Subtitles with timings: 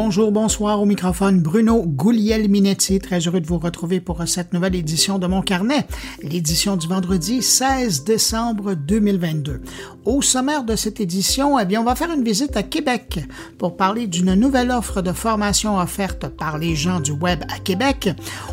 [0.00, 3.00] Bonjour, bonsoir au microphone Bruno Gouliel-Minetti.
[3.00, 5.88] Très heureux de vous retrouver pour cette nouvelle édition de mon carnet,
[6.22, 9.60] l'édition du vendredi 16 décembre 2022.
[10.04, 13.18] Au sommaire de cette édition, eh bien, on va faire une visite à Québec
[13.58, 18.08] pour parler d'une nouvelle offre de formation offerte par les gens du web à Québec.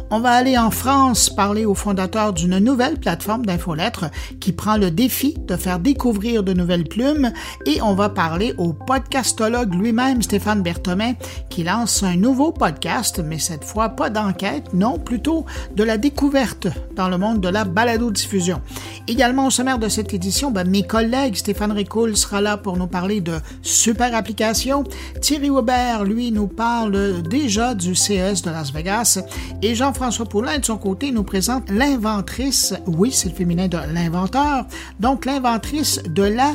[0.09, 4.05] On va aller en France parler au fondateur d'une nouvelle plateforme d'infolettres
[4.39, 7.32] qui prend le défi de faire découvrir de nouvelles plumes
[7.68, 11.16] et on va parler au podcastologue lui-même, Stéphane Berthomet,
[11.49, 15.45] qui lance un nouveau podcast, mais cette fois pas d'enquête, non, plutôt
[15.76, 18.62] de la découverte dans le monde de la balado-diffusion.
[19.07, 22.88] Également au sommaire de cette édition, ben, mes collègues Stéphane Ricoul sera là pour nous
[22.88, 24.84] parler de super applications.
[25.21, 29.20] Thierry Weber, lui, nous parle déjà du CES de Las Vegas.
[29.62, 34.65] Et Jean-François Poulain, de son côté, nous présente l'inventrice, oui, c'est le féminin de l'inventeur,
[34.99, 36.54] donc l'inventrice de la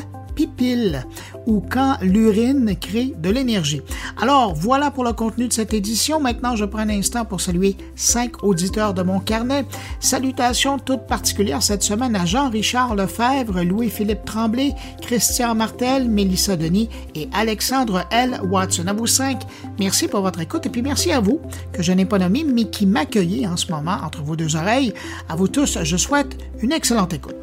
[1.47, 3.81] ou quand l'urine crée de l'énergie.
[4.21, 6.19] Alors voilà pour le contenu de cette édition.
[6.19, 9.65] Maintenant, je prends un instant pour saluer cinq auditeurs de mon carnet.
[9.99, 17.29] Salutations toutes particulières cette semaine à Jean-Richard Lefebvre, Louis-Philippe Tremblay, Christian Martel, Mélissa Denis et
[17.33, 18.39] Alexandre L.
[18.49, 18.87] Watson.
[18.87, 19.41] À vous cinq,
[19.79, 21.39] merci pour votre écoute et puis merci à vous
[21.73, 24.93] que je n'ai pas nommé mais qui m'accueillez en ce moment entre vos deux oreilles.
[25.29, 27.35] À vous tous, je souhaite une excellente écoute.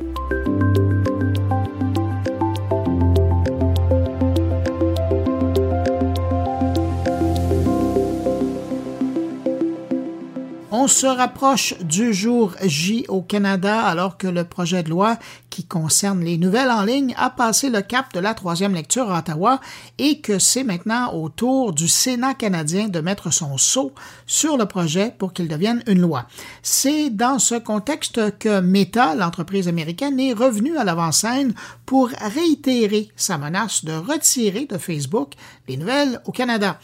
[10.80, 15.18] On se rapproche du jour J au Canada alors que le projet de loi
[15.50, 19.18] qui concerne les nouvelles en ligne a passé le cap de la troisième lecture à
[19.18, 19.60] Ottawa
[19.98, 23.92] et que c'est maintenant au tour du Sénat canadien de mettre son sceau
[24.24, 26.26] sur le projet pour qu'il devienne une loi.
[26.62, 31.54] C'est dans ce contexte que Meta, l'entreprise américaine, est revenue à l'avant-scène
[31.86, 35.32] pour réitérer sa menace de retirer de Facebook
[35.66, 36.78] les nouvelles au Canada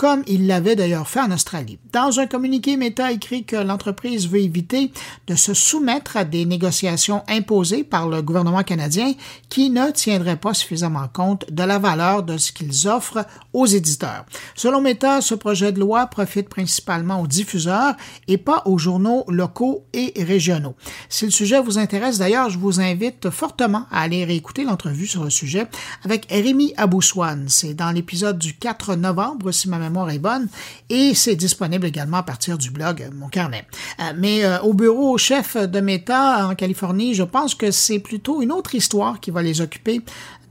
[0.00, 1.78] comme il l'avait d'ailleurs fait en Australie.
[1.92, 4.90] Dans un communiqué, Meta écrit que l'entreprise veut éviter
[5.26, 9.12] de se soumettre à des négociations imposées par le gouvernement canadien
[9.50, 14.24] qui ne tiendraient pas suffisamment compte de la valeur de ce qu'ils offrent aux éditeurs.
[14.54, 17.94] Selon Meta, ce projet de loi profite principalement aux diffuseurs
[18.26, 20.76] et pas aux journaux locaux et régionaux.
[21.10, 25.24] Si le sujet vous intéresse d'ailleurs, je vous invite fortement à aller réécouter l'entrevue sur
[25.24, 25.66] le sujet
[26.04, 27.50] avec Rémi Abouswan.
[27.50, 30.48] C'est dans l'épisode du 4 novembre, si ma mémoire est bonne,
[30.88, 33.64] et c'est disponible également à partir du blog Mon Carnet.
[34.00, 38.42] Euh, mais euh, au bureau chef de Meta en Californie, je pense que c'est plutôt
[38.42, 40.02] une autre histoire qui va les occuper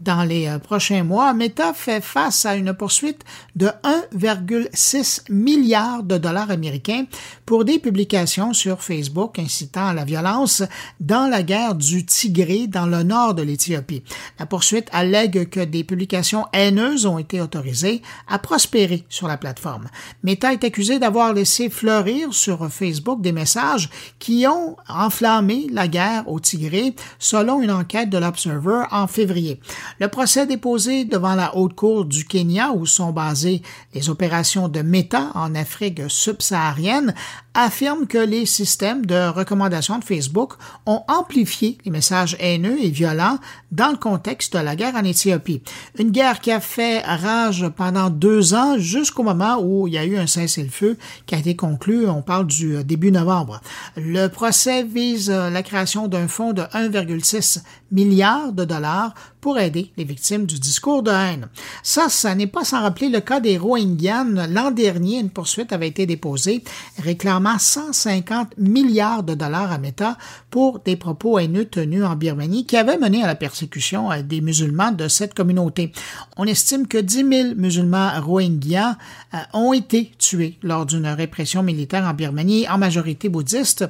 [0.01, 3.23] dans les euh, prochains mois, Meta fait face à une poursuite
[3.55, 3.67] de
[4.13, 7.05] 1,6 milliard de dollars américains
[7.45, 10.63] pour des publications sur Facebook incitant à la violence
[10.99, 14.03] dans la guerre du Tigré dans le nord de l'Éthiopie.
[14.39, 19.87] La poursuite allègue que des publications haineuses ont été autorisées à prospérer sur la plateforme.
[20.23, 23.89] Meta est accusé d'avoir laissé fleurir sur Facebook des messages
[24.19, 29.59] qui ont enflammé la guerre au Tigré, selon une enquête de l'Observer en février.
[29.99, 33.61] Le procès déposé devant la Haute Cour du Kenya, où sont basées
[33.93, 37.13] les opérations de Meta en Afrique subsaharienne,
[37.59, 40.53] affirme que les systèmes de recommandation de Facebook
[40.85, 43.37] ont amplifié les messages haineux et violents
[43.71, 45.61] dans le contexte de la guerre en Éthiopie.
[45.97, 50.05] Une guerre qui a fait rage pendant deux ans jusqu'au moment où il y a
[50.05, 53.59] eu un cessez-le-feu qui a été conclu, on parle du début novembre.
[53.97, 57.61] Le procès vise la création d'un fonds de 1,6
[57.91, 61.47] milliard de dollars pour aider les victimes du discours de haine.
[61.83, 64.47] Ça, ça n'est pas sans rappeler le cas des Rohingyans.
[64.49, 66.63] L'an dernier, une poursuite avait été déposée
[66.97, 70.17] réclamant 150 milliards de dollars à Meta
[70.49, 74.91] pour des propos haineux tenus en Birmanie qui avaient mené à la persécution des musulmans
[74.91, 75.91] de cette communauté.
[76.37, 78.97] On estime que 10 000 musulmans Rohingyas
[79.33, 83.85] euh, ont été tués lors d'une répression militaire en Birmanie, en majorité bouddhiste,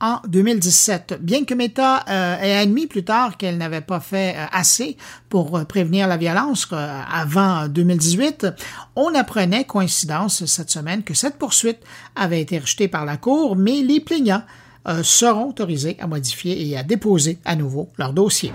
[0.00, 1.18] en 2017.
[1.20, 4.96] Bien que Meta euh, ait admis plus tard qu'elle n'avait pas fait euh, assez
[5.28, 8.46] pour euh, prévenir la violence avant 2018,
[8.96, 11.78] on apprenait, coïncidence cette semaine, que cette poursuite
[12.16, 14.42] avait été rejetée par la Cour, mais les plaignants
[15.02, 18.52] seront autorisés à modifier et à déposer à nouveau leur dossier.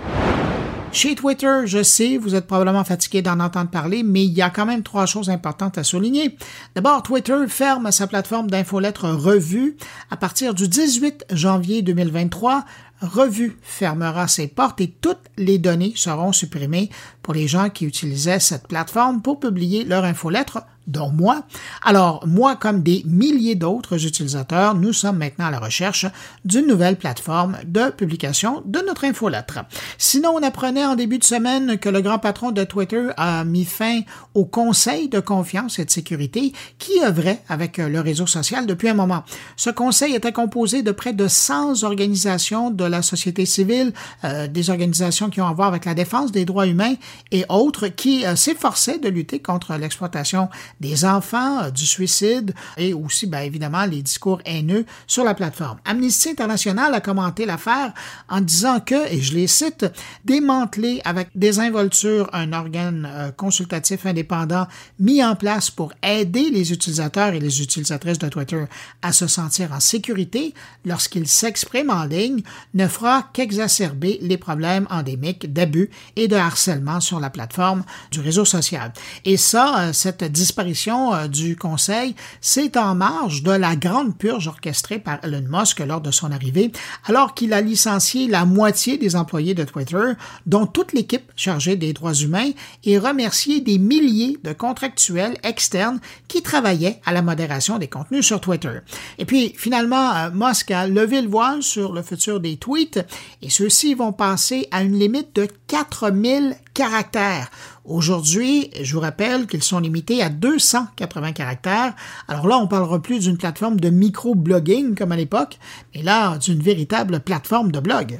[0.96, 4.48] Chez Twitter, je sais, vous êtes probablement fatigué d'en entendre parler, mais il y a
[4.48, 6.38] quand même trois choses importantes à souligner.
[6.74, 9.76] D'abord, Twitter ferme sa plateforme d'infolettres Revue
[10.10, 12.64] à partir du 18 janvier 2023.
[13.02, 16.88] Revue fermera ses portes et toutes les données seront supprimées
[17.26, 21.42] pour les gens qui utilisaient cette plateforme pour publier leur infolettre dont moi.
[21.82, 26.06] Alors, moi, comme des milliers d'autres utilisateurs, nous sommes maintenant à la recherche
[26.44, 29.60] d'une nouvelle plateforme de publication de notre infolettre.
[29.98, 33.64] Sinon, on apprenait en début de semaine que le grand patron de Twitter a mis
[33.64, 34.02] fin
[34.34, 38.94] au Conseil de confiance et de sécurité qui œuvrait avec le réseau social depuis un
[38.94, 39.24] moment.
[39.56, 43.92] Ce conseil était composé de près de 100 organisations de la société civile,
[44.24, 46.94] euh, des organisations qui ont à voir avec la défense des droits humains
[47.32, 50.48] et autres qui euh, s'efforçaient de lutter contre l'exploitation
[50.80, 55.78] des enfants, euh, du suicide et aussi, bien évidemment, les discours haineux sur la plateforme.
[55.84, 57.92] Amnesty International a commenté l'affaire
[58.28, 59.86] en disant que, et je les cite,
[60.24, 64.66] démanteler avec désinvolture un organe euh, consultatif indépendant
[64.98, 68.64] mis en place pour aider les utilisateurs et les utilisatrices de Twitter
[69.02, 70.54] à se sentir en sécurité
[70.84, 72.42] lorsqu'ils s'expriment en ligne
[72.74, 78.44] ne fera qu'exacerber les problèmes endémiques d'abus et de harcèlement sur la plateforme du réseau
[78.44, 78.92] social.
[79.24, 84.48] Et ça, euh, cette disparition euh, du Conseil, c'est en marge de la grande purge
[84.48, 86.72] orchestrée par Elon Musk lors de son arrivée,
[87.06, 90.12] alors qu'il a licencié la moitié des employés de Twitter,
[90.46, 92.50] dont toute l'équipe chargée des droits humains,
[92.84, 98.40] et remercié des milliers de contractuels externes qui travaillaient à la modération des contenus sur
[98.40, 98.80] Twitter.
[99.18, 103.04] Et puis, finalement, euh, Musk a levé le voile sur le futur des tweets,
[103.42, 107.50] et ceux-ci vont passer à une limite de 4000 caractères.
[107.86, 111.94] Aujourd'hui, je vous rappelle qu'ils sont limités à 280 caractères.
[112.28, 115.58] Alors là, on parlera plus d'une plateforme de micro-blogging comme à l'époque,
[115.94, 118.18] mais là, d'une véritable plateforme de blog.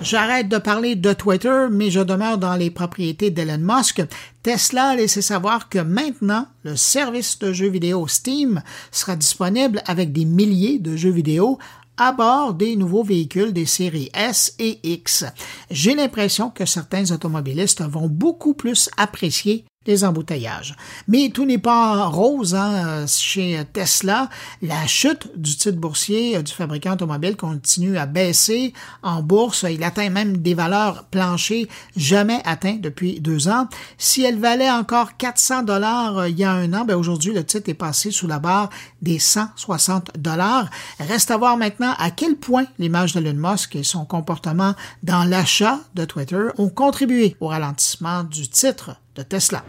[0.00, 4.02] J'arrête de parler de Twitter, mais je demeure dans les propriétés d'Elon Musk.
[4.42, 10.10] Tesla a laissé savoir que maintenant, le service de jeux vidéo Steam sera disponible avec
[10.12, 11.58] des milliers de jeux vidéo
[11.96, 15.24] à bord des nouveaux véhicules des séries S et X.
[15.70, 20.76] J'ai l'impression que certains automobilistes vont beaucoup plus apprécier les embouteillages.
[21.08, 24.28] Mais tout n'est pas rose hein, chez Tesla.
[24.62, 28.72] La chute du titre boursier du fabricant automobile continue à baisser
[29.02, 29.64] en bourse.
[29.68, 33.68] Il atteint même des valeurs planchées jamais atteintes depuis deux ans.
[33.98, 37.44] Si elle valait encore 400 dollars euh, il y a un an, ben aujourd'hui le
[37.44, 38.70] titre est passé sous la barre
[39.02, 40.70] des 160 dollars.
[40.98, 45.24] Reste à voir maintenant à quel point l'image de Elon Musk et son comportement dans
[45.24, 49.64] l'achat de Twitter ont contribué au ralentissement du titre de Tesla.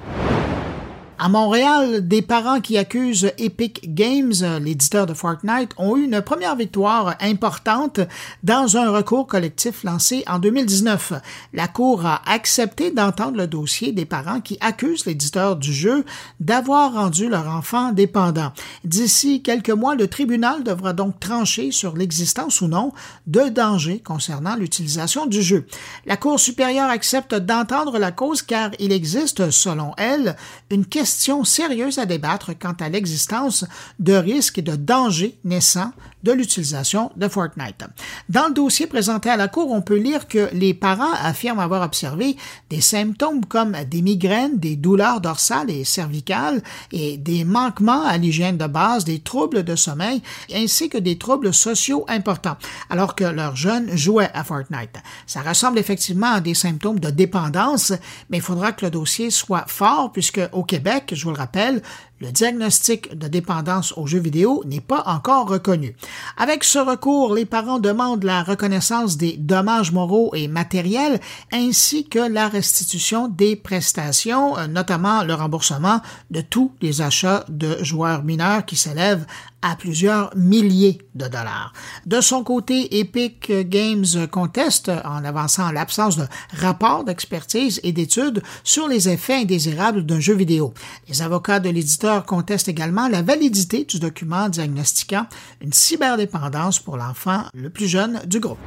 [1.17, 6.57] À Montréal, des parents qui accusent Epic Games, l'éditeur de Fortnite, ont eu une première
[6.57, 8.01] victoire importante
[8.44, 11.13] dans un recours collectif lancé en 2019.
[11.53, 16.03] La Cour a accepté d'entendre le dossier des parents qui accusent l'éditeur du jeu
[16.41, 18.51] d'avoir rendu leur enfant dépendant.
[18.83, 22.91] D'ici quelques mois, le tribunal devra donc trancher sur l'existence ou non
[23.25, 25.65] de dangers concernant l'utilisation du jeu.
[26.06, 30.35] La Cour supérieure accepte d'entendre la cause car il existe, selon elle,
[30.69, 33.63] une question question sérieuse à débattre quant à l'existence
[33.99, 35.91] de risques et de dangers naissants
[36.25, 37.86] de l'utilisation de Fortnite.
[38.30, 41.83] Dans le dossier présenté à la Cour, on peut lire que les parents affirment avoir
[41.83, 42.36] observé
[42.72, 48.57] des symptômes comme des migraines, des douleurs dorsales et cervicales et des manquements à l'hygiène
[48.57, 50.22] de base, des troubles de sommeil
[50.54, 52.57] ainsi que des troubles sociaux importants,
[52.89, 54.98] alors que leurs jeunes jouaient à Fortnite.
[55.27, 57.94] Ça ressemble effectivement à des symptômes de dépendance,
[58.30, 61.83] mais il faudra que le dossier soit fort puisque au Québec, je vous le rappelle,
[62.19, 65.95] le diagnostic de dépendance aux jeux vidéo n'est pas encore reconnu.
[66.38, 71.19] Avec ce recours, les parents demandent la reconnaissance des dommages moraux et matériels
[71.51, 77.84] ainsi que la restitution des prestations, euh, notamment le remboursement de tous les achats de
[77.84, 79.25] joueurs mineurs qui s'élèvent
[79.65, 81.74] à plusieurs milliers de dollars.
[82.05, 88.88] De son côté, Epic Games conteste en avançant l'absence de rapport d'expertise et d'études sur
[88.88, 90.75] les effets indésirables d'un jeu vidéo.
[91.10, 95.25] Les avocats de l'éditeur contestent également la validité du document diagnostiquant
[95.62, 98.60] une cyberdépendance pour l'enfant le plus jeune du groupe.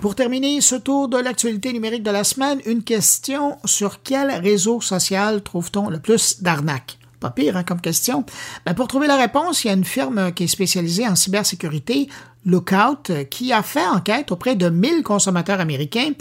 [0.00, 4.80] Pour terminer ce tour de l'actualité numérique de la semaine, une question sur quel réseau
[4.80, 6.98] social trouve-t-on le plus d'arnaques?
[7.20, 8.24] Pas pire hein, comme question.
[8.64, 12.08] Ben, pour trouver la réponse, il y a une firme qui est spécialisée en cybersécurité,
[12.46, 16.12] Lookout, qui a fait enquête auprès de 1000 consommateurs américains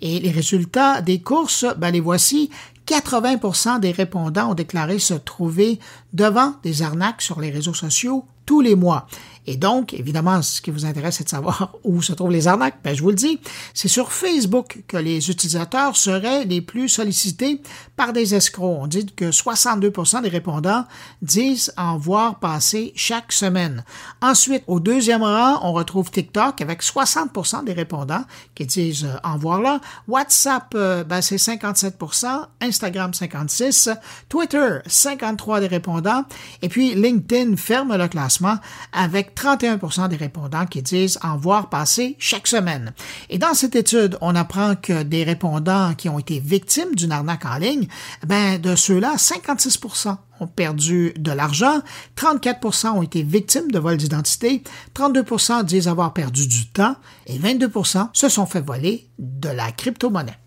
[0.00, 2.50] et les résultats des courses, ben, les voici.
[2.86, 5.80] 80% des répondants ont déclaré se trouver
[6.12, 9.08] devant des arnaques sur les réseaux sociaux tous les mois.
[9.46, 12.78] Et donc, évidemment, ce qui vous intéresse, c'est de savoir où se trouvent les arnaques.
[12.82, 13.40] Ben, je vous le dis,
[13.74, 17.60] c'est sur Facebook que les utilisateurs seraient les plus sollicités
[17.96, 18.78] par des escrocs.
[18.80, 20.84] On dit que 62% des répondants
[21.22, 23.84] disent en voir passer chaque semaine.
[24.20, 28.24] Ensuite, au deuxième rang, on retrouve TikTok avec 60% des répondants
[28.54, 29.80] qui disent euh, en voir là.
[30.08, 33.96] WhatsApp, euh, ben, c'est 57% Instagram 56%
[34.28, 36.24] Twitter 53 des répondants
[36.62, 38.56] et puis LinkedIn ferme le classement
[38.92, 42.92] avec 31% des répondants qui disent en voir passer chaque semaine.
[43.30, 47.44] Et dans cette étude, on apprend que des répondants qui ont été victimes d'une arnaque
[47.44, 47.86] en ligne,
[48.26, 51.80] ben de ceux-là, 56% ont perdu de l'argent,
[52.16, 54.62] 34% ont été victimes de vol d'identité,
[54.94, 60.38] 32% disent avoir perdu du temps et 22% se sont fait voler de la crypto-monnaie.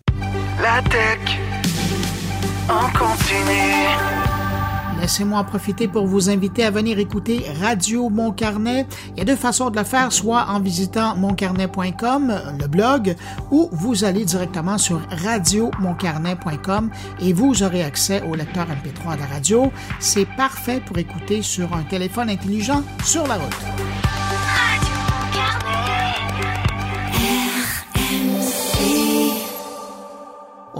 [0.62, 1.38] La tech
[2.68, 4.19] en continue.
[5.00, 8.86] Laissez-moi en profiter pour vous inviter à venir écouter Radio Mon Carnet.
[9.12, 13.16] Il y a deux façons de le faire, soit en visitant moncarnet.com, le blog,
[13.50, 16.90] ou vous allez directement sur radiomoncarnet.com
[17.20, 19.72] et vous aurez accès au lecteur MP3 de la radio.
[20.00, 23.56] C'est parfait pour écouter sur un téléphone intelligent sur la route.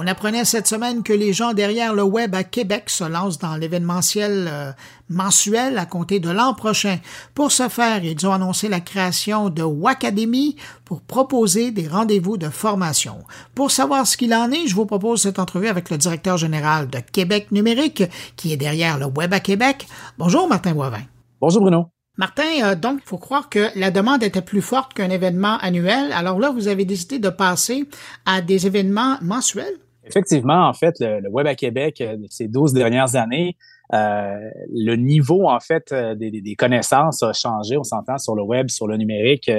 [0.02, 3.56] On apprenait cette semaine que les gens derrière le web à Québec se lancent dans
[3.56, 4.72] l'événementiel euh,
[5.10, 6.96] mensuel à compter de l'an prochain.
[7.34, 12.48] Pour ce faire, ils ont annoncé la création de Wacademy pour proposer des rendez-vous de
[12.48, 13.18] formation.
[13.54, 16.88] Pour savoir ce qu'il en est, je vous propose cette entrevue avec le directeur général
[16.88, 18.04] de Québec Numérique,
[18.36, 19.86] qui est derrière le web à Québec.
[20.16, 21.02] Bonjour Martin Boivin.
[21.42, 21.90] Bonjour Bruno.
[22.16, 26.10] Martin, euh, donc, il faut croire que la demande était plus forte qu'un événement annuel.
[26.12, 27.86] Alors là, vous avez décidé de passer
[28.24, 29.76] à des événements mensuels?
[30.10, 33.56] Effectivement, en fait, le, Web à Québec, euh, ces 12 dernières années,
[33.94, 37.76] euh, le niveau, en fait, euh, des, connaissances a changé.
[37.76, 39.50] On s'entend sur le web, sur le numérique.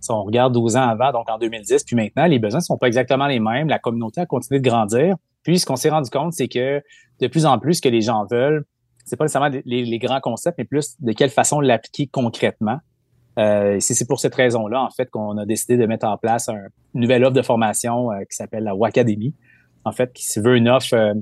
[0.00, 2.76] si on regarde 12 ans avant, donc en 2010, puis maintenant, les besoins ne sont
[2.76, 3.68] pas exactement les mêmes.
[3.68, 5.14] La communauté a continué de grandir.
[5.44, 6.82] Puis, ce qu'on s'est rendu compte, c'est que
[7.20, 8.64] de plus en plus, ce que les gens veulent,
[9.04, 12.78] c'est pas nécessairement les, grands concepts, mais plus de quelle façon l'appliquer concrètement.
[13.38, 17.00] Euh, c'est pour cette raison-là, en fait, qu'on a décidé de mettre en place une
[17.00, 19.34] nouvelle offre de formation qui s'appelle la Wacademy
[19.84, 21.14] en fait, qui se veut une offre, euh,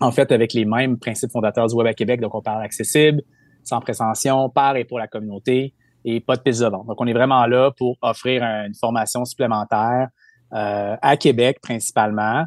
[0.00, 2.20] en fait, avec les mêmes principes fondateurs du Web à Québec.
[2.20, 3.22] Donc, on parle accessible,
[3.62, 6.86] sans prétention, par et pour la communauté et pas de piste de vente.
[6.86, 10.08] Donc, on est vraiment là pour offrir une formation supplémentaire
[10.52, 12.44] euh, à Québec principalement,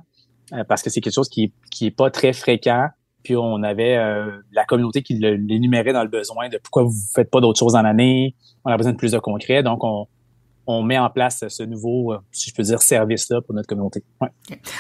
[0.53, 2.89] euh, parce que c'est quelque chose qui, qui est pas très fréquent.
[3.23, 3.97] Puis on avait
[4.51, 7.83] la communauté qui l'énumérait dans le besoin de pourquoi vous faites pas d'autres choses en
[7.83, 8.35] année.
[8.63, 9.63] On a besoin de plus de concret.
[9.63, 10.05] Donc, on,
[10.67, 14.03] on met en place ce nouveau, euh, si je peux dire, service-là pour notre communauté.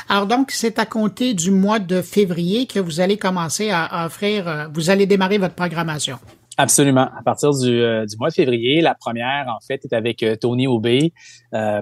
[0.09, 4.47] Alors donc, c'est à compter du mois de février que vous allez commencer à offrir,
[4.47, 6.17] euh, vous allez démarrer votre programmation.
[6.57, 7.09] Absolument.
[7.19, 10.67] À partir du, euh, du, mois de février, la première, en fait, est avec Tony
[10.67, 11.11] Aubé.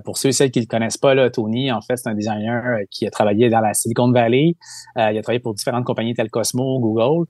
[0.03, 2.15] pour ceux et celles qui ne le connaissent pas, là, Tony, en fait, c'est un
[2.15, 4.55] designer qui a travaillé dans la Silicon Valley.
[4.95, 7.27] il a travaillé pour différentes compagnies telles Cosmo, Google.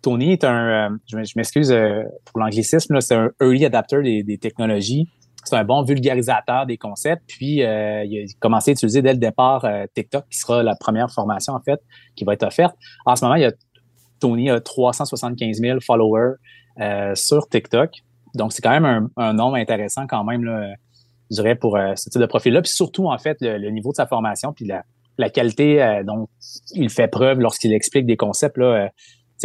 [0.00, 1.74] Tony est un, je m'excuse
[2.24, 5.08] pour l'anglicisme, c'est un early adapter des, des technologies
[5.44, 7.22] c'est un bon vulgarisateur des concepts.
[7.26, 10.74] Puis, euh, il a commencé à utiliser dès le départ euh, TikTok, qui sera la
[10.74, 11.80] première formation, en fait,
[12.16, 12.74] qui va être offerte.
[13.06, 13.52] En ce moment, il y a,
[14.20, 16.34] Tony a 375 000 followers
[16.80, 17.90] euh, sur TikTok.
[18.34, 20.74] Donc, c'est quand même un, nombre intéressant quand même, là,
[21.30, 22.62] je dirais, pour ce type de profil-là.
[22.62, 24.84] Puis surtout, en fait, le, niveau de sa formation, puis la,
[25.18, 26.28] la qualité dont
[26.72, 28.90] il fait preuve lorsqu'il explique des concepts, là,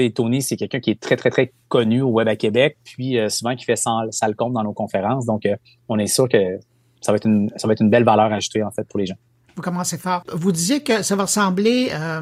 [0.07, 3.29] Tony, c'est quelqu'un qui est très, très, très connu au Web à Québec, puis euh,
[3.29, 5.25] souvent qui fait ça, le compte dans nos conférences.
[5.25, 5.55] Donc, euh,
[5.87, 6.37] on est sûr que
[7.01, 9.05] ça va, être une, ça va être une belle valeur ajoutée, en fait, pour les
[9.05, 9.15] gens.
[9.55, 10.23] Vous commencez fort.
[10.31, 12.21] Vous disiez que ça va ressembler euh,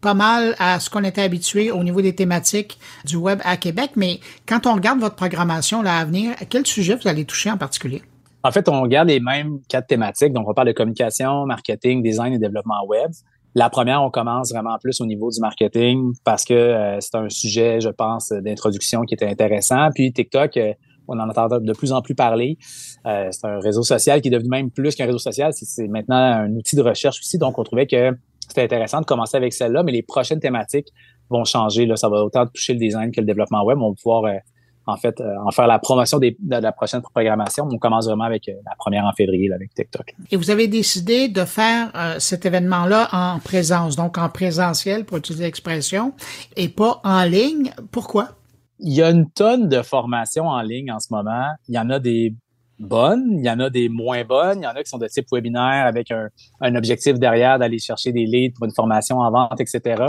[0.00, 3.92] pas mal à ce qu'on était habitué au niveau des thématiques du Web à Québec,
[3.96, 7.56] mais quand on regarde votre programmation là, à venir, quel sujet vous allez toucher en
[7.56, 8.02] particulier?
[8.44, 10.32] En fait, on regarde les mêmes quatre thématiques.
[10.32, 13.10] Donc, on parle de communication, marketing, design et développement web.
[13.58, 17.30] La première, on commence vraiment plus au niveau du marketing parce que euh, c'est un
[17.30, 19.88] sujet, je pense, d'introduction qui était intéressant.
[19.94, 20.74] Puis TikTok, euh,
[21.08, 22.58] on en entend de plus en plus parler.
[23.06, 25.52] Euh, c'est un réseau social qui est devenu même plus qu'un réseau social.
[25.54, 27.38] C'est maintenant un outil de recherche aussi.
[27.38, 28.10] Donc, on trouvait que
[28.46, 30.88] c'était intéressant de commencer avec celle-là, mais les prochaines thématiques
[31.30, 31.86] vont changer.
[31.86, 33.78] Là, ça va autant toucher le design que le développement web.
[33.80, 34.34] On va pouvoir
[34.86, 37.68] en fait, euh, en faire la promotion de la prochaine programmation.
[37.70, 40.14] On commence vraiment avec euh, la première en février avec TikTok.
[40.30, 45.18] Et vous avez décidé de faire euh, cet événement-là en présence, donc en présentiel, pour
[45.18, 46.12] utiliser l'expression,
[46.56, 47.72] et pas en ligne.
[47.90, 48.28] Pourquoi?
[48.78, 51.48] Il y a une tonne de formations en ligne en ce moment.
[51.68, 52.34] Il y en a des
[52.78, 55.06] bonnes, il y en a des moins bonnes, il y en a qui sont de
[55.06, 59.58] type webinaire avec un, objectif derrière d'aller chercher des leads pour une formation en vente,
[59.62, 60.04] etc.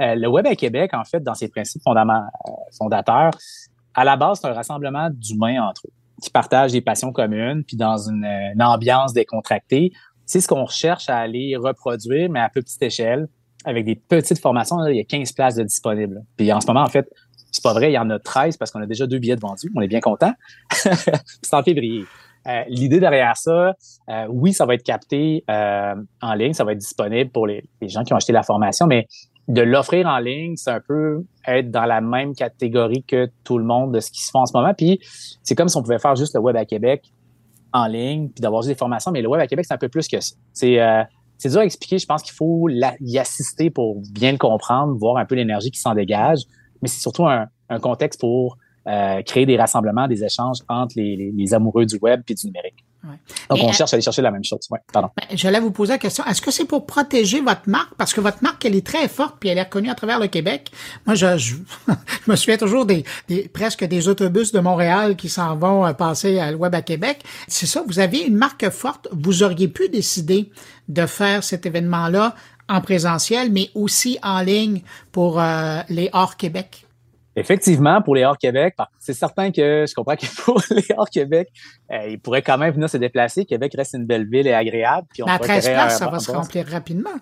[0.00, 1.82] le Web à Québec, en fait, dans ses principes
[2.76, 3.30] fondateurs,
[3.98, 5.92] à la base, c'est un rassemblement d'humains entre eux.
[6.22, 8.26] qui partagent des passions communes, puis dans une,
[8.60, 9.92] ambiance décontractée.
[10.24, 13.28] C'est ce qu'on recherche à aller reproduire, mais à petite échelle,
[13.64, 14.84] avec des petites formations.
[14.86, 16.22] il y a 15 places disponibles.
[16.36, 17.08] Puis en ce moment, en fait,
[17.50, 19.40] c'est pas vrai, il y en a 13 parce qu'on a déjà deux billets de
[19.40, 19.70] vendus.
[19.74, 20.32] On est bien content.
[20.70, 22.04] c'est en février.
[22.46, 23.74] Euh, l'idée derrière ça,
[24.08, 27.62] euh, oui, ça va être capté euh, en ligne, ça va être disponible pour les,
[27.82, 29.06] gens qui ont acheté la formation, mais
[29.48, 33.64] de l'offrir en ligne, c'est un peu être dans la même catégorie que tout le
[33.64, 34.74] monde de ce qui se fait en ce moment.
[34.74, 35.00] Puis
[35.42, 37.10] c'est comme si on pouvait faire juste le web à Québec
[37.72, 39.88] en ligne, puis d'avoir juste des formations, mais le web à Québec, c'est un peu
[39.88, 40.36] plus que ça.
[40.52, 40.78] C'est
[41.38, 41.98] c'est dur à expliquer.
[41.98, 45.80] Je pense qu'il faut y assister pour bien le comprendre, voir un peu l'énergie qui
[45.80, 46.40] s'en dégage.
[46.82, 47.48] Mais c'est surtout un,
[47.80, 52.34] contexte pour euh, créer des rassemblements, des échanges entre les, les, amoureux du web et
[52.34, 52.84] du numérique.
[53.04, 54.60] Donc, on cherche à aller chercher la même chose.
[54.70, 55.10] Ouais, pardon.
[55.16, 56.24] Ben, j'allais vous poser la question.
[56.24, 57.94] Est-ce que c'est pour protéger votre marque?
[57.96, 60.26] Parce que votre marque, elle est très forte puis elle est reconnue à travers le
[60.26, 60.70] Québec.
[61.06, 61.54] Moi, je, je,
[62.26, 66.38] me souviens toujours des, des, presque des autobus de Montréal qui s'en vont euh, passer
[66.38, 67.22] à le web à Québec.
[67.46, 69.08] C'est ça, vous avez une marque forte.
[69.12, 70.50] Vous auriez pu décider
[70.88, 72.34] de faire cet événement-là
[72.68, 76.87] en présentiel, mais aussi en ligne pour euh, les hors Québec.
[77.38, 81.48] Effectivement, pour les hors-Québec, c'est certain que je comprends que pour les hors-Québec,
[81.92, 83.44] euh, ils pourraient quand même venir se déplacer.
[83.44, 85.06] Québec reste une belle ville et agréable.
[85.12, 87.14] Puis on à 13 places, ça va se remplir rapidement.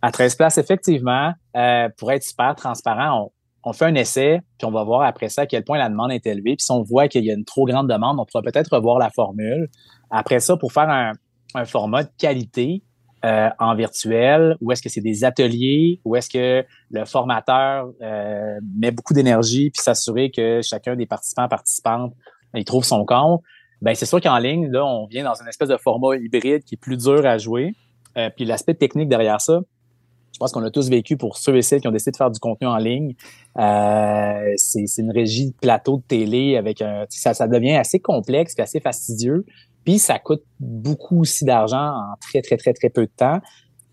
[0.00, 1.32] À 13 places, effectivement.
[1.56, 3.30] Euh, pour être super transparent,
[3.64, 6.10] on, fait un essai, puis on va voir après ça à quel point la demande
[6.10, 6.56] est élevée.
[6.56, 8.98] Puis si on voit qu'il y a une trop grande demande, on pourra peut-être revoir
[8.98, 9.68] la formule.
[10.10, 11.12] Après ça, pour faire un,
[11.54, 12.82] un format de qualité,
[13.24, 18.60] euh, en virtuel ou est-ce que c'est des ateliers ou est-ce que le formateur euh,
[18.76, 22.14] met beaucoup d'énergie puis s'assurer que chacun des participants participantes
[22.54, 23.42] il trouve son compte
[23.82, 26.76] ben c'est sûr qu'en ligne là on vient dans une espèce de format hybride qui
[26.76, 27.74] est plus dur à jouer
[28.16, 29.62] euh, puis l'aspect technique derrière ça
[30.38, 32.30] je pense qu'on a tous vécu pour ceux et celles qui ont décidé de faire
[32.30, 33.14] du contenu en ligne.
[33.58, 37.06] Euh, c'est une régie de plateau de télé avec un.
[37.08, 39.44] Ça, ça devient assez complexe et assez fastidieux.
[39.88, 43.40] Puis ça coûte beaucoup aussi d'argent en très, très, très, très peu de temps.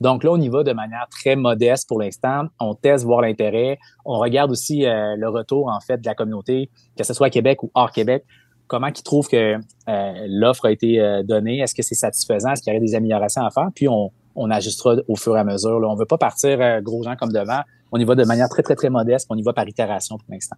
[0.02, 2.48] Donc là, on y va de manière très modeste pour l'instant.
[2.60, 3.78] On teste, voir l'intérêt.
[4.04, 7.30] On regarde aussi euh, le retour, en fait, de la communauté, que ce soit à
[7.30, 8.26] Québec ou hors Québec.
[8.68, 11.60] Comment ils trouvent que euh, l'offre a été euh, donnée?
[11.60, 12.52] Est-ce que c'est satisfaisant?
[12.52, 13.70] Est-ce qu'il y aurait des améliorations à faire?
[13.74, 15.80] Puis on, on ajustera au fur et à mesure.
[15.82, 17.62] On veut pas partir gros gens comme devant.
[17.94, 19.28] On y va de manière très, très, très modeste.
[19.30, 20.58] On y va par itération pour l'instant.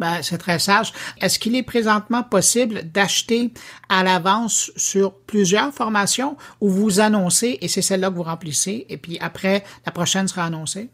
[0.00, 0.94] Ben, c'est très sage.
[1.20, 3.52] Est-ce qu'il est présentement possible d'acheter
[3.90, 8.96] à l'avance sur plusieurs formations ou vous annoncez et c'est celle-là que vous remplissez et
[8.96, 10.88] puis après, la prochaine sera annoncée?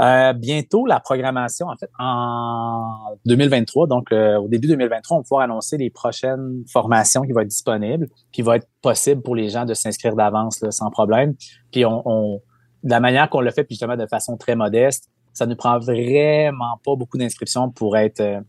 [0.00, 5.22] Euh, bientôt, la programmation, en fait, en 2023, donc euh, au début 2023, on va
[5.24, 9.48] pouvoir annoncer les prochaines formations qui vont être disponibles, qui va être possible pour les
[9.48, 11.34] gens de s'inscrire d'avance sans problème.
[11.72, 12.42] Puis on, on,
[12.84, 15.78] de la manière qu'on le fait, puis justement de façon très modeste, ça ne prend
[15.78, 18.40] vraiment pas beaucoup d'inscriptions pour être euh,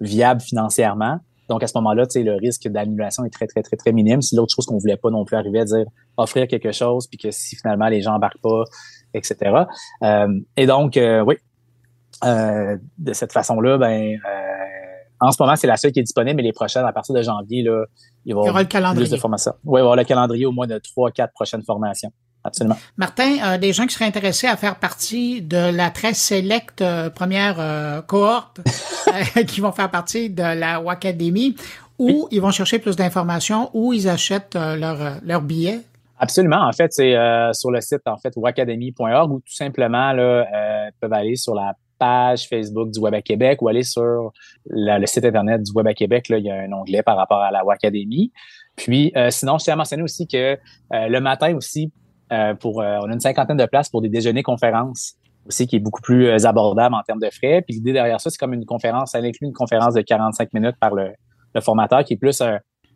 [0.00, 1.20] viable financièrement.
[1.48, 4.20] Donc, à ce moment-là, tu sais, le risque d'annulation est très, très, très, très minime.
[4.22, 5.84] C'est l'autre chose qu'on voulait pas non plus arriver à dire
[6.16, 8.64] offrir quelque chose, puis que si finalement les gens embarquent pas,
[9.14, 9.66] etc.
[10.02, 11.36] Euh, et donc, euh, oui,
[12.24, 14.18] de cette façon-là, ben,
[15.20, 17.22] en ce moment, c'est la seule qui est disponible, mais les prochaines, à partir de
[17.22, 17.84] janvier, là,
[18.24, 19.06] il va y aura le calendrier.
[19.06, 19.52] plus de formations.
[19.64, 22.12] Oui, il va y avoir le calendrier au moins de trois, quatre prochaines formations
[22.44, 22.76] absolument.
[22.96, 27.10] Martin, euh, des gens qui seraient intéressés à faire partie de la très sélecte euh,
[27.10, 28.60] première euh, cohorte
[29.46, 31.56] qui vont faire partie de la Wacademy,
[31.98, 35.80] où ils vont chercher plus d'informations, où ils achètent leur, leur billet.
[36.18, 36.66] Absolument.
[36.66, 37.14] En fait, c'est
[37.52, 42.48] sur le site en fait wacademy.org ou tout simplement là, peuvent aller sur la page
[42.48, 44.32] Facebook du Web à Québec ou aller sur
[44.68, 46.28] le site internet du Web à Québec.
[46.28, 48.32] Là, il y a un onglet par rapport à la Wacademy.
[48.76, 50.56] Puis, sinon, je tiens à mentionner aussi que
[50.90, 51.92] le matin aussi,
[52.54, 55.14] pour, euh, on a une cinquantaine de places pour des déjeuners conférences
[55.46, 57.62] aussi qui est beaucoup plus euh, abordable en termes de frais.
[57.62, 60.76] Puis l'idée derrière ça, c'est comme une conférence, ça inclut une conférence de 45 minutes
[60.80, 61.12] par le,
[61.60, 62.40] formateur qui est plus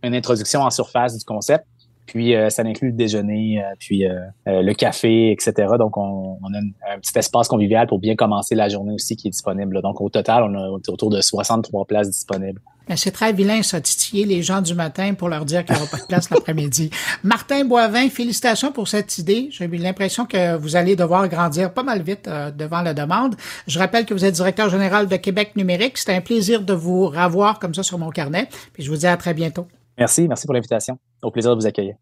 [0.02, 1.66] une introduction en surface du concept.
[2.06, 4.04] Puis ça inclut le déjeuner, puis
[4.46, 5.52] le café, etc.
[5.78, 6.58] Donc on, a
[6.94, 9.82] un petit espace convivial pour bien commencer la journée aussi qui est disponible.
[9.82, 12.60] Donc au total, on a autour de 63 places disponibles.
[12.88, 15.80] Ben, c'est très vilain, ça, titiller les gens du matin pour leur dire qu'il n'y
[15.80, 16.90] aura pas de place l'après-midi.
[17.24, 19.48] Martin Boivin, félicitations pour cette idée.
[19.50, 23.34] J'ai eu l'impression que vous allez devoir grandir pas mal vite euh, devant la demande.
[23.66, 25.98] Je rappelle que vous êtes directeur général de Québec Numérique.
[25.98, 28.48] C'était un plaisir de vous revoir comme ça sur mon carnet.
[28.72, 29.66] Puis je vous dis à très bientôt.
[29.98, 30.98] Merci, merci pour l'invitation.
[31.22, 31.96] Au plaisir de vous accueillir.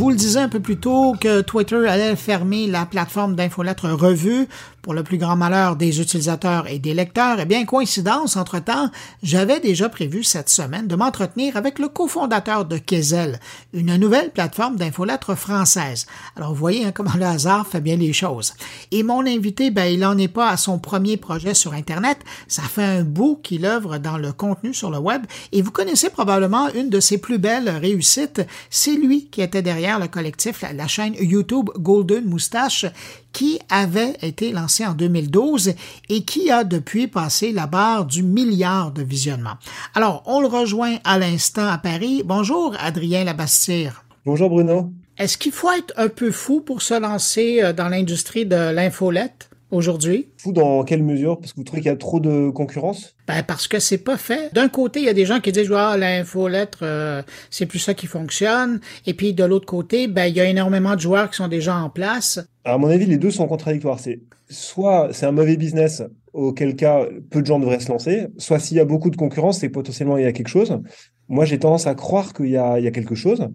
[0.00, 4.48] vous le disais un peu plus tôt que Twitter allait fermer la plateforme d'infolettre revue
[4.82, 8.90] pour le plus grand malheur des utilisateurs et des lecteurs, eh bien, coïncidence, entre-temps,
[9.22, 13.40] j'avais déjà prévu cette semaine de m'entretenir avec le cofondateur de Kezel,
[13.72, 16.06] une nouvelle plateforme d'infolettres française.
[16.36, 18.54] Alors, vous voyez hein, comment le hasard fait bien les choses.
[18.90, 22.18] Et mon invité, ben, il n'en est pas à son premier projet sur Internet.
[22.48, 26.10] Ça fait un bout qu'il œuvre dans le contenu sur le web et vous connaissez
[26.10, 28.42] probablement une de ses plus belles réussites.
[28.70, 32.86] C'est lui qui était derrière le collectif, la, chaîne YouTube Golden Moustache,
[33.32, 35.74] qui avait été lancé en 2012
[36.08, 39.56] et qui a depuis passé la barre du milliard de visionnements.
[39.94, 42.22] Alors, on le rejoint à l'instant à Paris.
[42.24, 44.04] Bonjour, Adrien Labastire.
[44.24, 44.92] Bonjour, Bruno.
[45.18, 49.49] Est-ce qu'il faut être un peu fou pour se lancer euh, dans l'industrie de l'infolette?
[49.70, 50.28] Aujourd'hui.
[50.36, 51.38] Fou dans quelle mesure?
[51.38, 53.14] Parce que vous trouvez qu'il y a trop de concurrence?
[53.26, 54.52] Ben parce que c'est pas fait.
[54.54, 57.94] D'un côté, il y a des gens qui disent ah l'infolettre euh, c'est plus ça
[57.94, 61.36] qui fonctionne, et puis de l'autre côté, ben il y a énormément de joueurs qui
[61.36, 62.40] sont déjà en place.
[62.64, 64.00] à mon avis, les deux sont contradictoires.
[64.00, 66.02] C'est soit c'est un mauvais business,
[66.32, 69.58] auquel cas peu de gens devraient se lancer, soit s'il y a beaucoup de concurrence,
[69.60, 70.80] c'est potentiellement il y a quelque chose.
[71.28, 73.48] Moi, j'ai tendance à croire qu'il y y a quelque chose.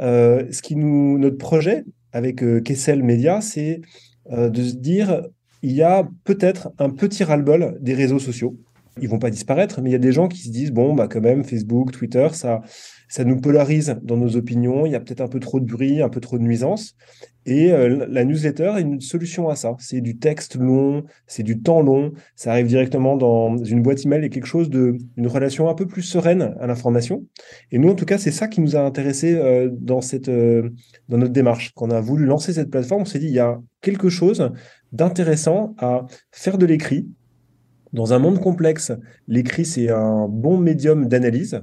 [0.00, 3.80] Euh, ce qui nous, notre projet avec euh, Kessel Media, c'est
[4.30, 5.22] euh, de se dire
[5.62, 8.56] il y a peut-être un petit ras-le-bol des réseaux sociaux.
[9.00, 11.08] Ils vont pas disparaître, mais il y a des gens qui se disent bon, bah
[11.08, 12.60] quand même, Facebook, Twitter, ça,
[13.12, 14.86] ça nous polarise dans nos opinions.
[14.86, 16.96] Il y a peut-être un peu trop de bruit, un peu trop de nuisances.
[17.44, 19.76] Et euh, la newsletter est une solution à ça.
[19.80, 22.12] C'est du texte long, c'est du temps long.
[22.36, 25.86] Ça arrive directement dans une boîte email et quelque chose de, une relation un peu
[25.86, 27.26] plus sereine à l'information.
[27.70, 30.70] Et nous, en tout cas, c'est ça qui nous a intéressé euh, dans cette, euh,
[31.10, 31.72] dans notre démarche.
[31.74, 34.50] Quand on a voulu lancer cette plateforme, on s'est dit il y a quelque chose
[34.92, 37.10] d'intéressant à faire de l'écrit.
[37.92, 38.90] Dans un monde complexe,
[39.28, 41.60] l'écrit, c'est un bon médium d'analyse.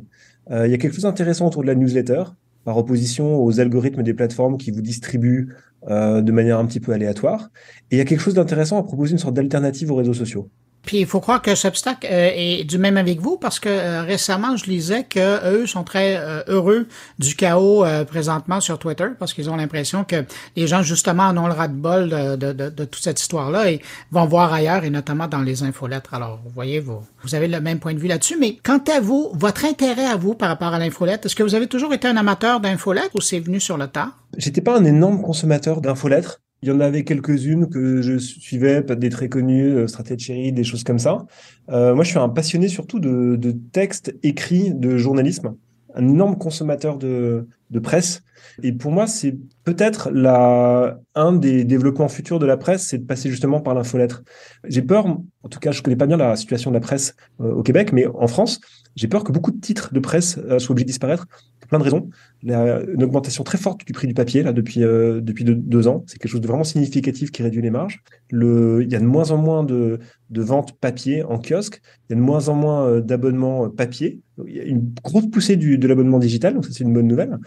[0.51, 2.23] Euh, il y a quelque chose d'intéressant autour de la newsletter,
[2.63, 5.55] par opposition aux algorithmes des plateformes qui vous distribuent
[5.89, 7.49] euh, de manière un petit peu aléatoire.
[7.89, 10.49] Et il y a quelque chose d'intéressant à proposer une sorte d'alternative aux réseaux sociaux.
[10.85, 14.01] Puis il faut croire que Substack euh, est du même avec vous parce que euh,
[14.01, 16.87] récemment je lisais que eux sont très euh, heureux
[17.19, 21.47] du chaos présentement sur Twitter parce qu'ils ont l'impression que les gens justement en ont
[21.47, 25.27] le ras-de-bol de, de, de, de, toute cette histoire-là et vont voir ailleurs et notamment
[25.27, 26.13] dans les infolettres.
[26.13, 28.37] Alors vous voyez vous vous avez le même point de vue là-dessus.
[28.39, 31.55] Mais quant à vous, votre intérêt à vous par rapport à l'infolette, est-ce que vous
[31.55, 34.17] avez toujours été un amateur d'infolettres ou c'est venu sur le tard?
[34.37, 36.39] J'étais pas un énorme consommateur d'infolettres.
[36.61, 40.83] Il y en avait quelques-unes que je suivais, des très connus, euh, Strategy, des choses
[40.83, 41.25] comme ça.
[41.69, 45.55] Euh, moi, je suis un passionné surtout de, de textes écrits, de journalisme,
[45.95, 48.23] un énorme consommateur de, de presse.
[48.63, 53.05] Et pour moi, c'est peut-être la, un des développements futurs de la presse, c'est de
[53.05, 54.23] passer justement par l'infolettre.
[54.65, 57.53] J'ai peur, en tout cas, je connais pas bien la situation de la presse euh,
[57.53, 58.59] au Québec, mais en France,
[58.95, 61.27] j'ai peur que beaucoup de titres de presse euh, soient obligés de disparaître
[61.59, 62.09] pour plein de raisons.
[62.41, 65.43] Il y a une augmentation très forte du prix du papier là depuis euh, depuis
[65.45, 66.03] deux, ans.
[66.07, 68.01] C'est quelque chose de vraiment significatif qui réduit les marges.
[68.31, 69.99] Il y a de moins en moins de,
[70.31, 71.81] ventes papier en kiosque.
[72.09, 74.19] Il y a de moins en moins d'abonnements papier.
[74.47, 77.37] Il y a une grosse poussée du, de l'abonnement digital, donc c'est une bonne nouvelle.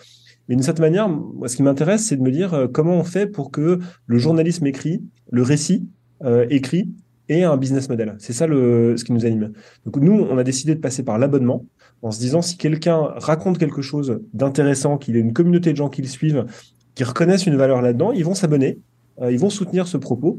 [0.48, 1.08] Mais d'une certaine manière,
[1.46, 4.66] ce qui m'intéresse, c'est de me dire euh, comment on fait pour que le journalisme
[4.66, 5.88] écrit, le récit
[6.24, 6.90] euh, écrit,
[7.28, 8.14] ait un business model.
[8.18, 9.52] C'est ça le, ce qui nous anime.
[9.84, 11.64] Donc nous, on a décidé de passer par l'abonnement,
[12.02, 15.88] en se disant si quelqu'un raconte quelque chose d'intéressant, qu'il ait une communauté de gens
[15.88, 16.46] qui le suivent,
[16.94, 18.80] qui reconnaissent une valeur là-dedans, ils vont s'abonner,
[19.20, 20.38] euh, ils vont soutenir ce propos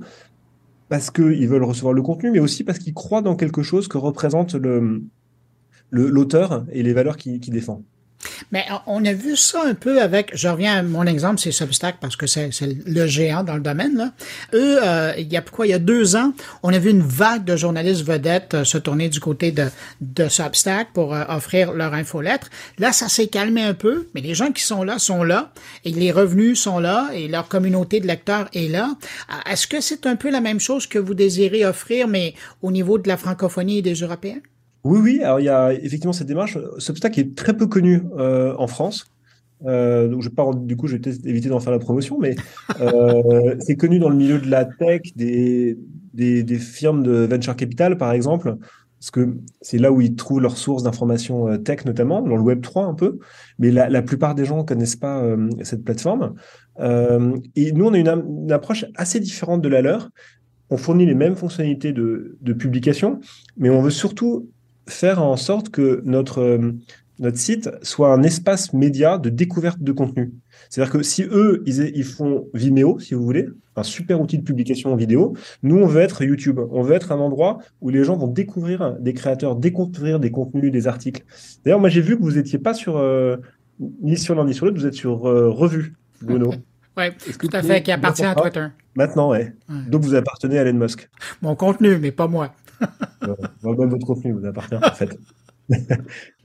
[0.89, 3.97] parce qu'ils veulent recevoir le contenu, mais aussi parce qu'ils croient dans quelque chose que
[3.97, 5.03] représente le
[5.91, 7.83] l'auteur et les valeurs qu'il qui défend.
[8.51, 11.97] Mais on a vu ça un peu avec, je reviens à mon exemple, c'est Substack
[11.99, 12.49] parce que c'est
[12.86, 13.95] le géant dans le domaine.
[13.97, 14.12] Là.
[14.53, 17.01] Eux, euh, il y a quoi, il y a deux ans, on a vu une
[17.01, 19.67] vague de journalistes vedettes euh, se tourner du côté de,
[20.01, 22.49] de Substack pour euh, offrir leur infolettre.
[22.79, 25.51] Là, ça s'est calmé un peu, mais les gens qui sont là sont là
[25.86, 28.95] et les revenus sont là et leur communauté de lecteurs est là.
[29.49, 32.97] Est-ce que c'est un peu la même chose que vous désirez offrir, mais au niveau
[32.97, 34.39] de la francophonie et des Européens?
[34.83, 35.21] Oui, oui.
[35.23, 36.57] Alors, il y a effectivement cette démarche.
[36.77, 39.05] Substack est très peu connu euh, en France.
[39.65, 40.29] Euh, donc, je
[40.65, 42.35] du coup, je vais éviter d'en faire la promotion, mais
[42.81, 45.77] euh, c'est connu dans le milieu de la tech, des,
[46.13, 48.57] des, des, firmes de venture capital, par exemple,
[48.99, 52.61] parce que c'est là où ils trouvent leurs sources d'informations tech, notamment, dans le Web
[52.61, 53.19] 3 un peu.
[53.59, 56.35] Mais la, la plupart des gens ne connaissent pas euh, cette plateforme.
[56.79, 60.09] Euh, et nous, on a une, une, approche assez différente de la leur.
[60.69, 63.19] On fournit les mêmes fonctionnalités de, de publication,
[63.57, 64.49] mais on veut surtout
[64.93, 66.71] faire en sorte que notre, euh,
[67.19, 70.34] notre site soit un espace média de découverte de contenu.
[70.69, 74.43] C'est-à-dire que si eux, ils, ils, font Vimeo, si vous voulez, un super outil de
[74.43, 76.60] publication en vidéo, nous, on veut être YouTube.
[76.71, 80.71] On veut être un endroit où les gens vont découvrir des créateurs, découvrir des contenus,
[80.71, 81.23] des articles.
[81.63, 83.38] D'ailleurs, moi, j'ai vu que vous n'étiez pas sur, euh,
[84.01, 86.53] ni sur l'un ni sur l'autre, vous êtes sur euh, Revue, Bruno.
[86.95, 87.06] Oui,
[87.39, 88.67] tout à fait, qui appartient à Twitter.
[88.95, 89.39] Maintenant, oui.
[89.89, 91.10] Donc, vous appartenez à Elon Musk.
[91.41, 92.53] Mon contenu, mais pas moi.
[93.61, 95.17] Votre contenu vous appartient, en fait.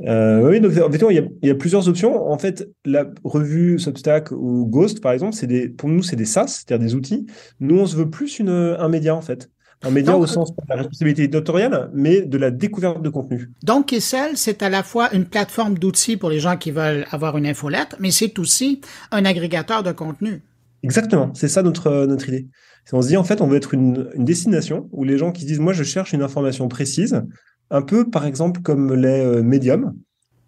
[0.02, 2.30] euh, oui, donc en fait, il y, a, plusieurs options.
[2.30, 6.24] En fait, la revue Substack ou Ghost, par exemple, c'est des, pour nous, c'est des
[6.24, 7.26] SaaS, c'est-à-dire des outils.
[7.60, 9.50] Nous, on se veut plus une, un média, en fait.
[9.82, 13.52] Un média au sens de la responsabilité éditoriale, mais de la découverte de contenu.
[13.62, 17.38] Donc, Kessel, c'est à la fois une plateforme d'outils pour les gens qui veulent avoir
[17.38, 18.80] une infolette, mais c'est aussi
[19.12, 20.42] un agrégateur de contenu.
[20.82, 22.48] Exactement, c'est ça notre, notre idée.
[22.92, 25.46] On se dit, en fait, on veut être une, destination où les gens qui se
[25.46, 27.22] disent, moi, je cherche une information précise,
[27.70, 29.94] un peu, par exemple, comme les euh, médiums,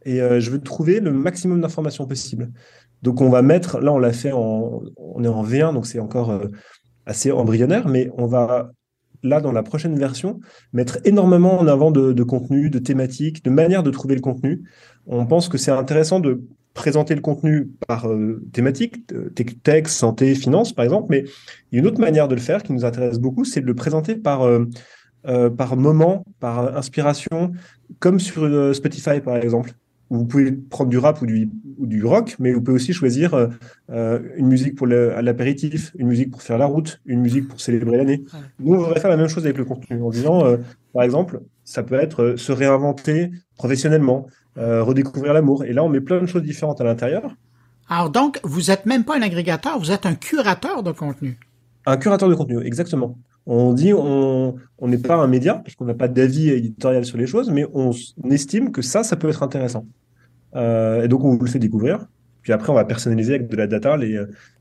[0.06, 2.50] et euh, je veux trouver le maximum d'informations possible.
[3.02, 6.00] Donc, on va mettre, là, on l'a fait en, on est en V1, donc c'est
[6.00, 6.46] encore euh,
[7.04, 8.70] assez embryonnaire, mais on va
[9.22, 10.40] là, dans la prochaine version,
[10.72, 14.62] mettre énormément en avant de, contenu, de thématiques, de manière de trouver le contenu.
[15.06, 16.42] On pense que c'est intéressant de
[16.74, 19.12] présenter le contenu par euh, thématique,
[19.62, 21.24] texte, santé, finance, par exemple, mais
[21.70, 23.66] il y a une autre manière de le faire qui nous intéresse beaucoup, c'est de
[23.66, 24.66] le présenter par, euh,
[25.26, 27.52] euh, par moment, par inspiration,
[27.98, 29.72] comme sur Spotify, par exemple.
[30.10, 33.32] Vous pouvez prendre du rap ou du, ou du rock, mais vous pouvez aussi choisir
[33.34, 33.46] euh,
[33.90, 37.96] euh une musique pour l'apéritif, une musique pour faire la route, une musique pour célébrer
[37.96, 38.24] l'année.
[38.58, 40.56] Nous, on voudrait faire la même chose avec le contenu, en disant, euh,
[40.92, 45.64] par exemple, ça peut être euh, se réinventer professionnellement, redécouvrir l'amour.
[45.64, 47.34] Et là, on met plein de choses différentes à l'intérieur.
[47.88, 51.38] Alors donc, vous n'êtes même pas un agrégateur, vous êtes un curateur de contenu.
[51.86, 53.18] Un curateur de contenu, exactement.
[53.46, 57.26] On dit on n'est pas un média parce qu'on n'a pas d'avis éditorial sur les
[57.26, 57.90] choses, mais on,
[58.30, 59.86] estime que ça, ça peut être intéressant.
[60.54, 62.06] Euh, et donc on vous le fait découvrir.
[62.42, 63.96] Puis après, on va personnaliser avec de la data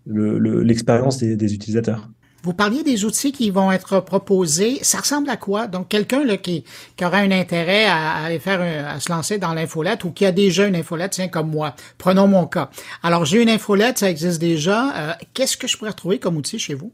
[0.06, 2.10] l'expérience des, utilisateurs.
[2.44, 4.80] Vous parliez des outils qui vont être proposés.
[4.82, 5.68] Ça ressemble à quoi?
[5.68, 6.64] Donc, quelqu'un qui,
[6.96, 10.32] qui aura un intérêt à, aller faire, à se lancer dans l'infolette ou qui a
[10.32, 11.76] déjà une infolette, tiens, comme moi.
[11.98, 12.70] Prenons mon cas.
[13.04, 14.96] Alors, j'ai une infolette, ça existe déjà.
[14.96, 16.92] Euh, qu'est-ce que je pourrais trouver comme outil chez vous?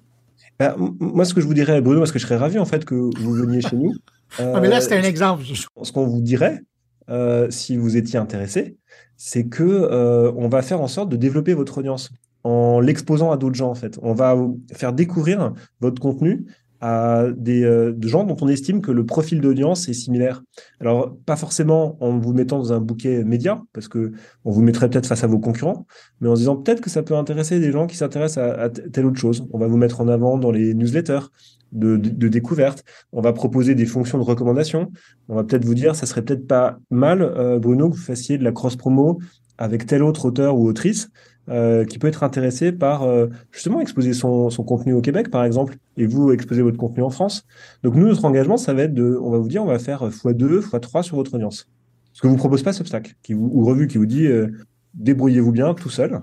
[0.60, 2.86] Ben, moi, ce que je vous dirais, Bruno, parce que je serais ravi en fait
[2.86, 3.94] que vous veniez chez nous.
[4.40, 5.44] Euh, mais là, c'était un exemple.
[5.82, 6.62] Ce qu'on vous dirait,
[7.10, 8.78] euh, si vous étiez intéressé,
[9.18, 12.10] c'est que euh, on va faire en sorte de développer votre audience
[12.46, 13.98] en l'exposant à d'autres gens en fait.
[14.04, 14.38] On va
[14.72, 16.46] faire découvrir votre contenu
[16.80, 20.44] à des euh, gens dont on estime que le profil d'audience est similaire.
[20.80, 24.12] Alors pas forcément en vous mettant dans un bouquet média parce que
[24.44, 25.88] on vous mettrait peut-être face à vos concurrents,
[26.22, 29.20] mais en disant peut-être que ça peut intéresser des gens qui s'intéressent à, telle autre
[29.20, 29.48] chose.
[29.52, 31.32] On va vous mettre en avant dans les newsletters
[31.72, 32.84] de, découverte.
[33.12, 34.92] On va proposer des fonctions de recommandation.
[35.30, 38.38] On va peut-être vous dire ça serait peut-être pas mal euh, Bruno que vous fassiez
[38.38, 39.18] de la cross promo
[39.58, 41.10] avec tel autre auteur ou autrice
[41.48, 45.44] euh, qui peut être intéressé par euh, justement exposer son, son, contenu au Québec, par
[45.44, 47.46] exemple, et vous exposer votre contenu en France.
[47.84, 50.04] Donc nous, notre engagement, ça va être de, on va vous dire, on va faire
[50.04, 51.70] x2, x3 sur votre audience.
[52.14, 54.48] Ce que vous propose pas Substack, qui vous, ou revue qui vous dit, euh,
[54.96, 56.22] débrouillez-vous bien tout seul.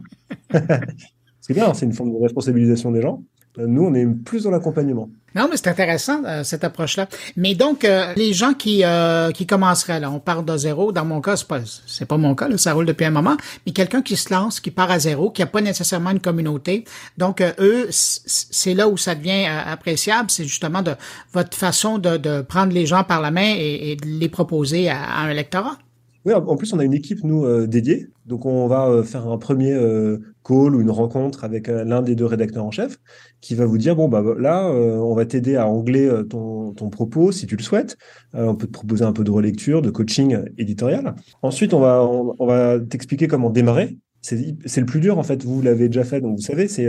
[1.40, 3.22] c'est bien, c'est une forme de responsabilisation des gens.
[3.58, 5.10] Nous, on est plus dans l'accompagnement.
[5.34, 7.08] Non, mais c'est intéressant, euh, cette approche-là.
[7.36, 10.92] Mais donc, euh, les gens qui, euh, qui commenceraient, là, on part de zéro.
[10.92, 11.60] Dans mon cas, c'est pas,
[12.06, 13.36] pas mon cas, là, ça roule depuis un moment.
[13.64, 16.84] Mais quelqu'un qui se lance, qui part à zéro, qui a pas nécessairement une communauté.
[17.16, 20.30] Donc, eux, c'est là où ça devient appréciable.
[20.30, 20.94] C'est justement de
[21.32, 25.20] votre façon de, de, prendre les gens par la main et, de les proposer à
[25.20, 25.78] un lectorat.
[26.24, 28.06] Oui, en plus, on a une équipe, nous, euh, dédiée.
[28.26, 32.14] Donc, on va euh, faire un premier euh, call ou une rencontre avec l'un des
[32.14, 32.98] deux rédacteurs en chef
[33.40, 37.32] qui va vous dire, bon, bah, là, on va t'aider à angler ton, ton, propos
[37.32, 37.96] si tu le souhaites.
[38.34, 41.16] on peut te proposer un peu de relecture, de coaching éditorial.
[41.42, 43.98] Ensuite, on va, on, va t'expliquer comment démarrer.
[44.20, 44.36] C'est
[44.78, 45.44] le plus dur, en fait.
[45.44, 46.88] Vous l'avez déjà fait, donc vous savez, c'est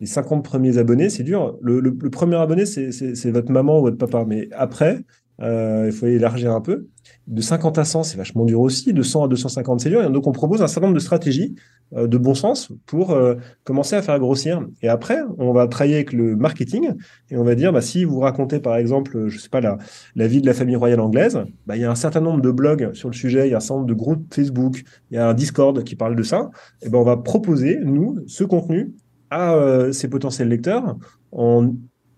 [0.00, 1.58] les 50 premiers abonnés, c'est dur.
[1.60, 4.24] Le, le, le premier abonné, c'est votre maman ou votre papa.
[4.24, 5.04] Mais après,
[5.40, 6.88] il faut élargir un peu
[7.28, 8.92] de 50 à 100, c'est vachement dur aussi.
[8.92, 10.02] De 100 à 250, c'est dur.
[10.02, 11.54] Et donc, on propose un certain nombre de stratégies
[11.94, 14.66] euh, de bon sens pour euh, commencer à faire grossir.
[14.82, 16.94] Et après, on va travailler avec le marketing
[17.30, 19.76] et on va dire, bah, si vous racontez, par exemple, je sais pas, la,
[20.16, 22.50] la vie de la famille royale anglaise, bah, il y a un certain nombre de
[22.50, 25.18] blogs sur le sujet, il y a un certain nombre de groupes Facebook, il y
[25.18, 26.50] a un Discord qui parle de ça.
[26.80, 28.94] Et ben, on va proposer, nous, ce contenu
[29.30, 30.96] à euh, ces potentiels lecteurs
[31.32, 31.74] en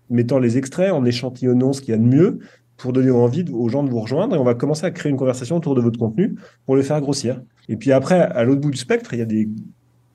[0.09, 2.39] mettant les extraits, en échantillonnant ce qu'il y a de mieux,
[2.81, 5.17] pour donner envie aux gens de vous rejoindre et on va commencer à créer une
[5.17, 7.41] conversation autour de votre contenu pour le faire grossir.
[7.69, 9.47] Et puis après, à l'autre bout du spectre, il y a des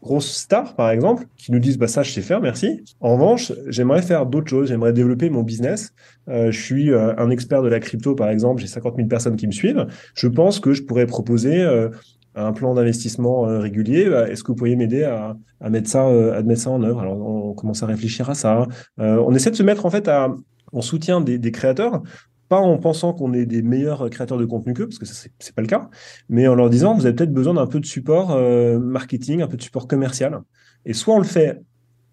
[0.03, 2.83] grosses stars, par exemple, qui nous disent bah ça je sais faire, merci.
[3.01, 5.93] En revanche, j'aimerais faire d'autres choses, j'aimerais développer mon business.
[6.29, 9.37] Euh, je suis euh, un expert de la crypto, par exemple, j'ai 50 000 personnes
[9.37, 9.87] qui me suivent.
[10.15, 11.89] Je pense que je pourrais proposer euh,
[12.35, 14.11] un plan d'investissement régulier.
[14.11, 15.37] Bah, est-ce que vous pourriez m'aider à,
[15.71, 17.01] mettre ça, à mettre ça en œuvre?
[17.01, 18.67] Alors on commence à réfléchir à ça.
[18.99, 20.35] on essaie de se mettre en fait à
[20.73, 22.03] en soutien des, des créateurs
[22.49, 25.55] pas en pensant qu'on est des meilleurs créateurs de contenu qu'eux, parce que ce c'est
[25.55, 25.91] pas le cas,
[26.29, 29.49] mais en leur disant, vous avez peut-être besoin d'un peu de support euh, marketing, un
[29.49, 30.41] peu de support commercial.
[30.85, 31.61] Et soit on le fait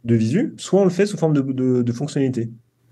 [0.03, 2.49] de visu, soit on le fait sous forme de, de, fonctionnalité.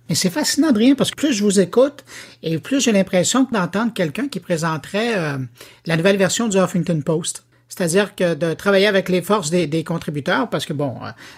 [0.09, 2.05] Et c'est fascinant, Adrien, parce que plus je vous écoute,
[2.43, 5.37] et plus j'ai l'impression d'entendre quelqu'un qui présenterait euh,
[5.85, 7.45] la nouvelle version du Huffington Post.
[7.71, 10.93] C'est-à-dire que de travailler avec les forces des, contributeurs, parce que bon,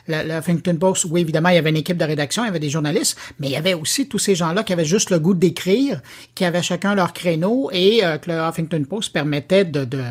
[0.09, 2.49] euh, le, Huffington Post, oui, évidemment, il y avait une équipe de rédaction, il y
[2.49, 5.19] avait des journalistes, mais il y avait aussi tous ces gens-là qui avaient juste le
[5.19, 6.01] goût d'écrire,
[6.33, 10.01] qui avaient chacun leur créneau et euh, que le Huffington Post permettait de, de,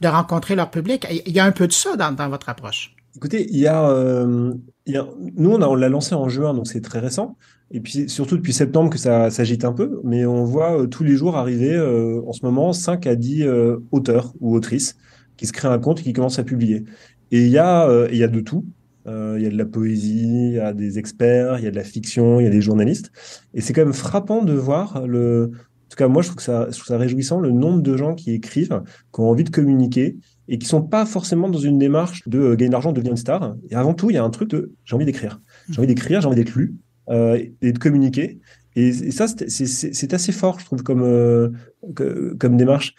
[0.00, 1.08] de, rencontrer leur public.
[1.26, 2.94] Il y a un peu de ça dans, dans votre approche.
[3.16, 4.54] Écoutez, il y a, euh,
[4.86, 7.36] il y a nous, on, on l'a lancé en juin, donc c'est très récent.
[7.72, 11.16] Et puis surtout depuis septembre que ça s'agite un peu, mais on voit tous les
[11.16, 13.46] jours arriver en ce moment 5 à 10
[13.90, 14.96] auteurs ou autrices
[15.36, 16.84] qui se crée un compte et qui commence à publier.
[17.30, 18.64] Et il y, a, euh, y a de tout.
[19.06, 21.70] Euh, il y a de la poésie, il y a des experts, il y a
[21.70, 23.12] de la fiction, il y a des journalistes.
[23.52, 25.50] Et c'est quand même frappant de voir le.
[25.52, 28.14] En tout cas, moi, je trouve ça, je trouve ça réjouissant le nombre de gens
[28.14, 30.16] qui écrivent, qui ont envie de communiquer
[30.48, 33.18] et qui sont pas forcément dans une démarche de euh, gagner de l'argent, devenir une
[33.18, 33.54] star.
[33.70, 35.40] Et avant tout, il y a un truc de j'ai envie d'écrire.
[35.68, 36.74] J'ai envie d'écrire, j'ai envie d'être lu
[37.10, 38.40] euh, et de communiquer.
[38.76, 41.52] Et, ça, c'est assez fort, je trouve, comme,
[41.94, 42.96] comme démarche.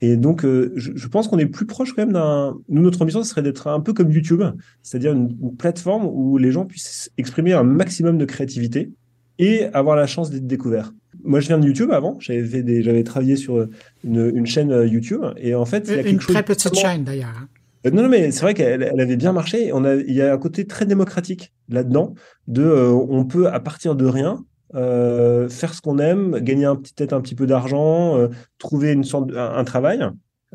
[0.00, 2.56] Et donc, euh, je, pense qu'on est plus proche quand même d'un.
[2.68, 4.42] Nous, notre ambition, ce serait d'être un peu comme YouTube,
[4.82, 8.92] c'est-à-dire une, plateforme où les gens puissent exprimer un maximum de créativité
[9.40, 10.92] et avoir la chance d'être découverts.
[11.24, 12.16] Moi, je viens de YouTube avant.
[12.20, 13.66] J'avais fait des, j'avais travaillé sur
[14.04, 17.02] une, une, chaîne euh, YouTube et en fait, il y a une très petite chaîne
[17.02, 17.34] d'ailleurs.
[17.36, 17.48] Hein.
[17.86, 19.72] Euh, non, non, mais c'est vrai qu'elle elle avait bien marché.
[19.72, 22.14] On a, il y a un côté très démocratique là-dedans.
[22.46, 27.20] De, on peut à partir de rien euh, faire ce qu'on aime, gagner peut-être un
[27.20, 28.28] petit peu d'argent, euh,
[28.58, 30.06] trouver une sorte un, travail.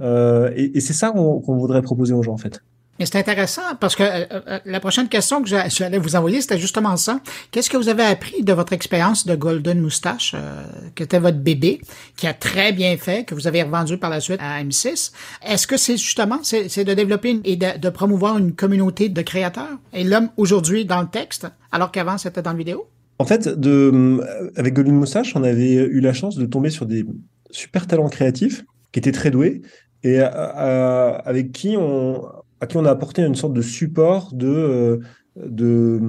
[0.02, 2.62] Euh, et, c'est ça qu'on voudrait proposer aux gens en fait.
[3.00, 4.04] Et c'est intéressant parce que
[4.66, 7.22] la prochaine question que j'allais vous envoyer, c'était justement ça.
[7.50, 10.36] Qu'est-ce que vous avez appris de votre expérience de Golden Moustache,
[10.94, 11.82] qui était votre bébé,
[12.16, 15.12] qui a très bien fait, que vous avez revendu par la suite à M6?
[15.44, 19.80] Est-ce que c'est justement, c'est de développer et de, de, promouvoir une communauté de créateurs?
[19.92, 22.88] Et l'homme aujourd'hui dans le texte, alors qu'avant c'était dans la vidéo?
[23.20, 24.22] En fait, de,
[24.56, 27.06] avec Golden Moustache, on avait eu la chance de tomber sur des
[27.52, 29.62] super talents créatifs qui étaient très doués
[30.04, 32.26] et avec qui on,
[32.64, 34.98] à qui on a apporté une sorte de support de, euh,
[35.36, 36.00] de,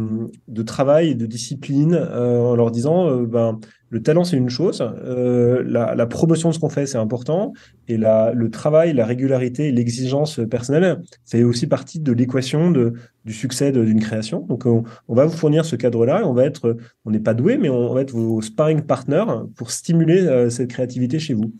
[0.47, 3.59] de travail et de discipline euh, en leur disant euh, ben,
[3.95, 7.53] le talent c'est une chose, euh, la, promotion de ce qu'on fait c'est important
[7.87, 13.71] et la, le travail, la régularité, l'exigence personnelle c'est aussi partie de l'équation du succès
[13.71, 14.41] d'une création.
[14.41, 17.69] Donc on, va vous fournir ce cadre-là on va être, on n'est pas doué mais
[17.69, 21.55] on, va être vos sparring partners pour stimuler cette créativité chez vous.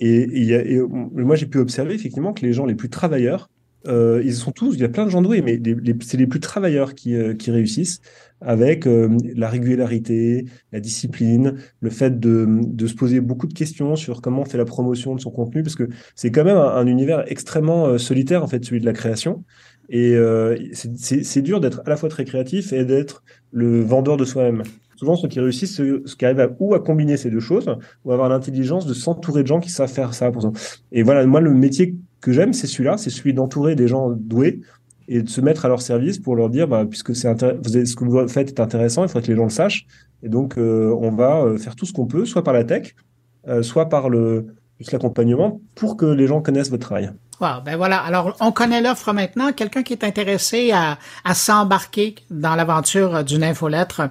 [0.00, 0.80] Et,
[1.14, 3.48] moi j'ai pu observer effectivement que les gens les plus travailleurs
[3.86, 5.60] euh, ils sont tous, il y a plein de gens doués, mais
[6.02, 8.00] c'est les plus travailleurs qui, euh, qui réussissent
[8.40, 13.96] avec euh, la régularité, la discipline, le fait de, de, se poser beaucoup de questions
[13.96, 16.86] sur comment on fait la promotion de son contenu, parce que c'est quand même un,
[16.86, 19.44] univers extrêmement euh, solitaire, en fait, celui de la création.
[19.90, 20.16] Et
[20.74, 23.22] c'est dur d'être à la fois très créatif et d'être
[23.52, 24.62] le vendeur de soi-même.
[24.96, 27.74] Souvent, ceux qui réussissent, ceux, qui arrivent à, ou à combiner ces deux choses,
[28.04, 30.30] ou avoir l'intelligence de s'entourer de gens qui savent faire ça.
[30.30, 30.50] Pour ça.
[30.92, 34.60] Et voilà, moi, le métier que j'aime, c'est celui-là, c'est celui d'entourer des gens doués
[35.08, 38.04] et de se mettre à leur service pour leur dire, bah, puisque c'est ce que
[38.04, 39.86] vous faites est intéressant, il faut que les gens le sachent.
[40.22, 42.94] Et donc, euh, on va euh, faire tout ce qu'on peut, soit par la tech,
[43.48, 44.46] euh, soit par le
[44.92, 47.10] l'accompagnement, pour que les gens connaissent votre travail.
[47.40, 47.98] Wow, ben voilà.
[47.98, 49.50] Alors, on connaît l'offre maintenant.
[49.52, 54.02] Quelqu'un qui est intéressé à, à s'embarquer dans l'aventure d'une infolettre,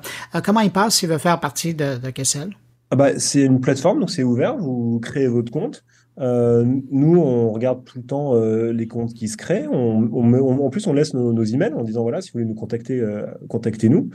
[0.44, 2.50] comment il passe s'il veut faire partie de, de Kessel?
[2.92, 4.58] Ah bah, c'est une plateforme, donc c'est ouvert.
[4.58, 5.86] Vous créez votre compte.
[6.20, 9.68] Euh, nous, on regarde tout le temps euh, les comptes qui se créent.
[9.68, 13.26] En plus, on laisse nos, emails en disant voilà, si vous voulez nous contacter, euh,
[13.48, 14.10] contactez-nous.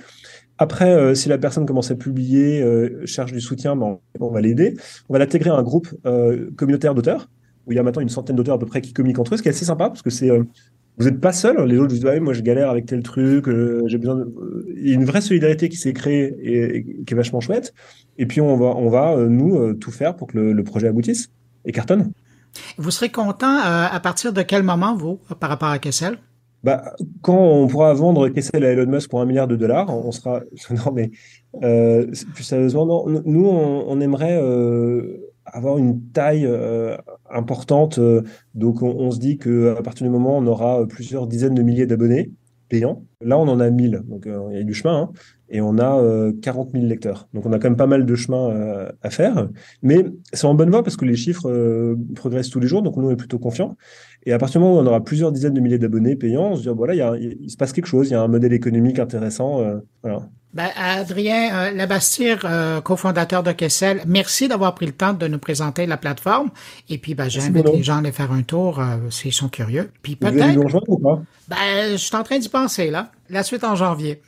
[0.59, 2.65] Après, si la personne commence à publier,
[3.05, 4.75] cherche du soutien, ben, on, va l'aider.
[5.09, 5.89] On va l'intégrer à un groupe
[6.57, 7.31] communautaire d'auteurs
[7.67, 9.37] où il y a maintenant une centaine d'auteurs à peu près qui communiquent entre eux,
[9.37, 10.29] ce qui est assez sympa parce que c'est
[10.99, 11.57] vous n'êtes pas seul.
[11.65, 13.47] Les autres vous disent ouais, moi je galère avec tel truc,
[13.87, 14.17] j'ai besoin.
[14.17, 14.67] De...
[14.77, 17.73] Il y a une vraie solidarité qui s'est créée et, qui est vachement chouette.
[18.19, 21.31] Et puis on va, on va nous tout faire pour que le projet aboutisse
[21.65, 22.13] et cartonne.
[22.77, 26.19] Vous serez content euh, à partir de quel moment, vous, par rapport à Kessel?
[26.63, 30.13] Bah, quand on pourra vendre Kessel à Elon Musk pour un milliard de dollars, on
[30.13, 30.43] sera.
[30.71, 31.11] Non, mais
[31.63, 36.97] euh, plus sérieusement, non, nous, on, aimerait euh, avoir une taille euh,
[37.31, 37.99] importante.
[38.55, 41.63] Donc, on, on, se dit qu'à partir du moment où on aura plusieurs dizaines de
[41.63, 42.31] milliers d'abonnés
[42.81, 44.03] là, on en a 1000.
[44.09, 45.03] Donc, il y a du chemin.
[45.03, 45.13] Hein
[45.53, 47.29] et on a 40 euh, 000 lecteurs.
[47.35, 49.49] Donc on a quand même pas mal de chemin euh, à faire,
[49.83, 52.97] mais c'est en bonne voie parce que les chiffres euh, progressent tous les jours, donc
[52.97, 53.77] nous on est plutôt confiants.
[54.25, 56.57] Et à partir du moment où on aura plusieurs dizaines de milliers d'abonnés payants, on
[56.57, 58.99] se dit voilà, il, il, se passe quelque chose, il y a un modèle économique
[58.99, 59.63] intéressant.
[60.03, 60.29] voilà.
[60.55, 62.47] Ben, Adrien Labastire,
[62.85, 66.51] cofondateur de Kessel, merci d'avoir pris le temps de nous présenter la plateforme.
[66.89, 69.91] Et puis, ben, j'invite les gens à aller faire un tour s'ils sont curieux.
[70.03, 70.59] Puis peut-être.
[70.89, 71.23] Ou pas?
[71.49, 73.11] Ben, je suis en train d'y penser là.
[73.31, 74.21] La suite en janvier.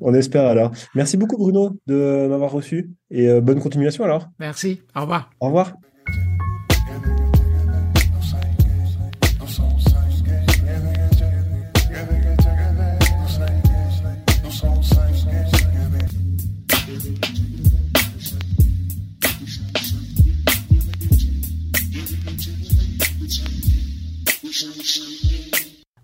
[0.00, 0.70] on espère alors.
[0.94, 4.28] Merci beaucoup Bruno de m'avoir reçu et bonne continuation alors.
[4.38, 4.82] Merci.
[4.94, 5.30] Au revoir.
[5.40, 5.72] Au revoir.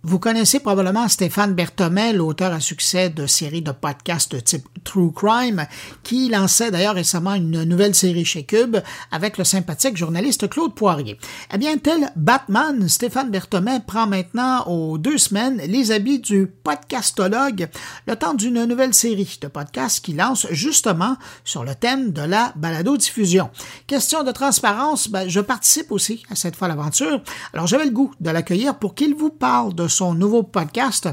[0.02, 5.66] Vous connaissez probablement Stéphane Berthomel, l'auteur à succès de séries de podcasts type True Crime,
[6.02, 8.76] qui lançait d'ailleurs récemment une nouvelle série chez Cube
[9.10, 11.18] avec le sympathique journaliste Claude Poirier.
[11.52, 17.68] Eh bien, tel Batman, Stéphane Berthomel prend maintenant aux deux semaines les habits du podcastologue,
[18.06, 22.52] le temps d'une nouvelle série de podcasts qui lance justement sur le thème de la
[22.56, 23.50] balado-diffusion.
[23.86, 27.22] Question de transparence, ben, je participe aussi à cette fois l'aventure.
[27.52, 31.08] Alors, j'avais le goût de l'accueillir pour qu'il vous parle de son nouveau podcast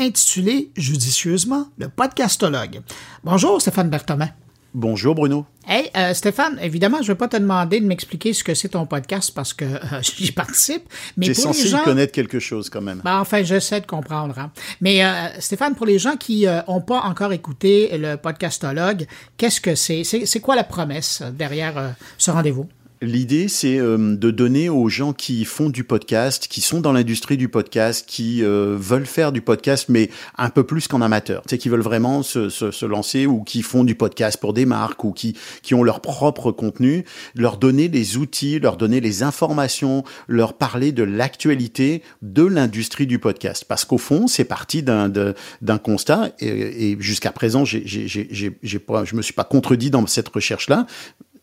[0.00, 2.80] intitulé judicieusement Le podcastologue.
[3.22, 4.30] Bonjour Stéphane Berthomin.
[4.72, 5.44] Bonjour Bruno.
[5.68, 8.70] Hey euh, Stéphane, évidemment, je ne vais pas te demander de m'expliquer ce que c'est
[8.70, 10.84] ton podcast parce que euh, j'y participe.
[11.16, 11.82] Mais es censé gens...
[11.82, 13.02] connaître quelque chose quand même.
[13.04, 14.38] Ben, enfin, j'essaie de comprendre.
[14.38, 14.50] Hein.
[14.80, 19.74] Mais euh, Stéphane, pour les gens qui n'ont pas encore écouté le podcastologue, qu'est-ce que
[19.74, 20.04] c'est?
[20.04, 22.68] C'est quoi la promesse derrière ce rendez-vous?
[23.02, 27.38] L'idée, c'est euh, de donner aux gens qui font du podcast, qui sont dans l'industrie
[27.38, 31.48] du podcast, qui euh, veulent faire du podcast, mais un peu plus qu'en amateur, tu
[31.48, 34.66] sais, qui veulent vraiment se, se, se, lancer ou qui font du podcast pour des
[34.66, 39.22] marques ou qui, qui ont leur propre contenu, leur donner des outils, leur donner les
[39.22, 43.64] informations, leur parler de l'actualité de l'industrie du podcast.
[43.66, 49.22] Parce qu'au fond, c'est parti d'un constat et, et jusqu'à présent, j'ai pas, je me
[49.22, 50.86] suis pas contredit dans cette recherche-là.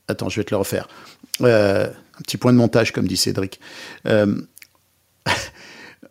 [0.07, 0.87] Attends, je vais te le refaire.
[1.41, 3.59] Euh, un petit point de montage, comme dit Cédric.
[4.07, 4.41] Euh,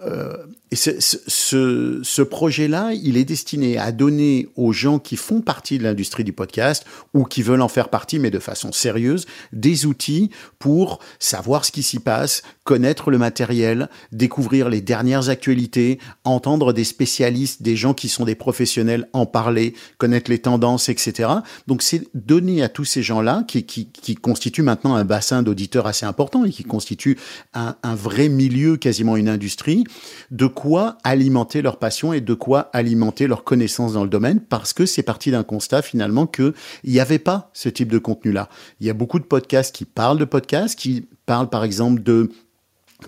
[0.00, 5.40] euh, et ce, ce, ce projet-là, il est destiné à donner aux gens qui font
[5.40, 9.26] partie de l'industrie du podcast ou qui veulent en faire partie, mais de façon sérieuse,
[9.52, 16.00] des outils pour savoir ce qui s'y passe, connaître le matériel, découvrir les dernières actualités,
[16.24, 21.28] entendre des spécialistes, des gens qui sont des professionnels en parler, connaître les tendances, etc.
[21.68, 25.86] Donc c'est donner à tous ces gens-là, qui, qui, qui constituent maintenant un bassin d'auditeurs
[25.86, 27.18] assez important et qui constituent
[27.54, 29.84] un, un vrai milieu, quasiment une industrie,
[30.32, 34.72] de quoi alimenter leur passion et de quoi alimenter leur connaissance dans le domaine parce
[34.72, 36.54] que c'est parti d'un constat finalement qu'il
[36.84, 38.48] n'y avait pas ce type de contenu-là.
[38.80, 42.30] Il y a beaucoup de podcasts qui parlent de podcasts, qui parlent par exemple de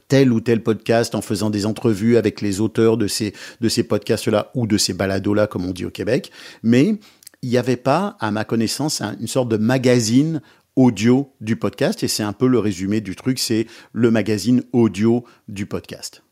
[0.08, 3.32] tel ou tel podcast en faisant des entrevues avec les auteurs de ces,
[3.62, 6.30] de ces podcasts-là ou de ces balados-là, comme on dit au Québec.
[6.62, 6.96] Mais
[7.40, 10.42] il n'y avait pas, à ma connaissance, une sorte de magazine
[10.76, 12.02] audio du podcast.
[12.02, 16.22] Et c'est un peu le résumé du truc, c'est le magazine audio du podcast.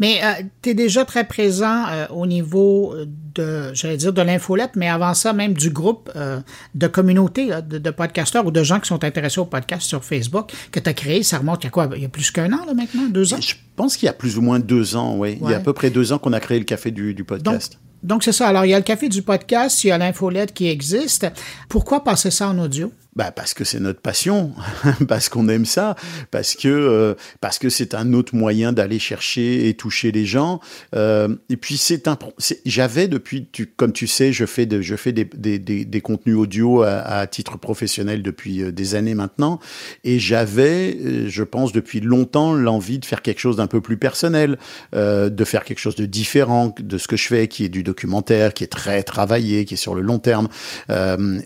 [0.00, 2.94] Mais euh, tu es déjà très présent euh, au niveau
[3.34, 6.40] de, j'allais dire, de l'infolette, mais avant ça, même du groupe euh,
[6.74, 10.52] de communauté de, de, podcasteurs ou de gens qui sont intéressés au podcast sur Facebook
[10.72, 11.22] que tu as créé.
[11.22, 11.88] Ça remonte il y a quoi?
[11.94, 13.06] Il y a plus qu'un an là, maintenant?
[13.08, 13.40] Deux ans?
[13.40, 15.38] Je pense qu'il y a plus ou moins deux ans, oui.
[15.40, 17.22] Il y a à peu près deux ans qu'on a créé le Café du, du
[17.22, 17.74] podcast.
[17.74, 18.48] Donc, donc c'est ça.
[18.48, 21.26] Alors, il y a le Café du podcast, il y a l'infolette qui existe.
[21.68, 22.92] Pourquoi passer ça en audio?
[23.16, 24.52] Bah parce que c'est notre passion,
[25.08, 25.94] parce qu'on aime ça,
[26.32, 30.60] parce que euh, parce que c'est un autre moyen d'aller chercher et toucher les gens.
[30.96, 32.18] Euh, et puis c'est un,
[32.66, 36.36] j'avais depuis, tu, comme tu sais, je fais de, je fais des, des, des, contenus
[36.36, 39.60] audio à, à, titre professionnel depuis euh, des années maintenant,
[40.02, 43.96] et j'avais, euh, je pense depuis longtemps, l'envie de faire quelque chose d'un peu plus
[43.96, 44.58] personnel,
[44.94, 47.84] euh, de faire quelque chose de différent de ce que je fais, qui est du
[47.84, 50.48] documentaire, qui est très travaillé, qui est sur le long terme,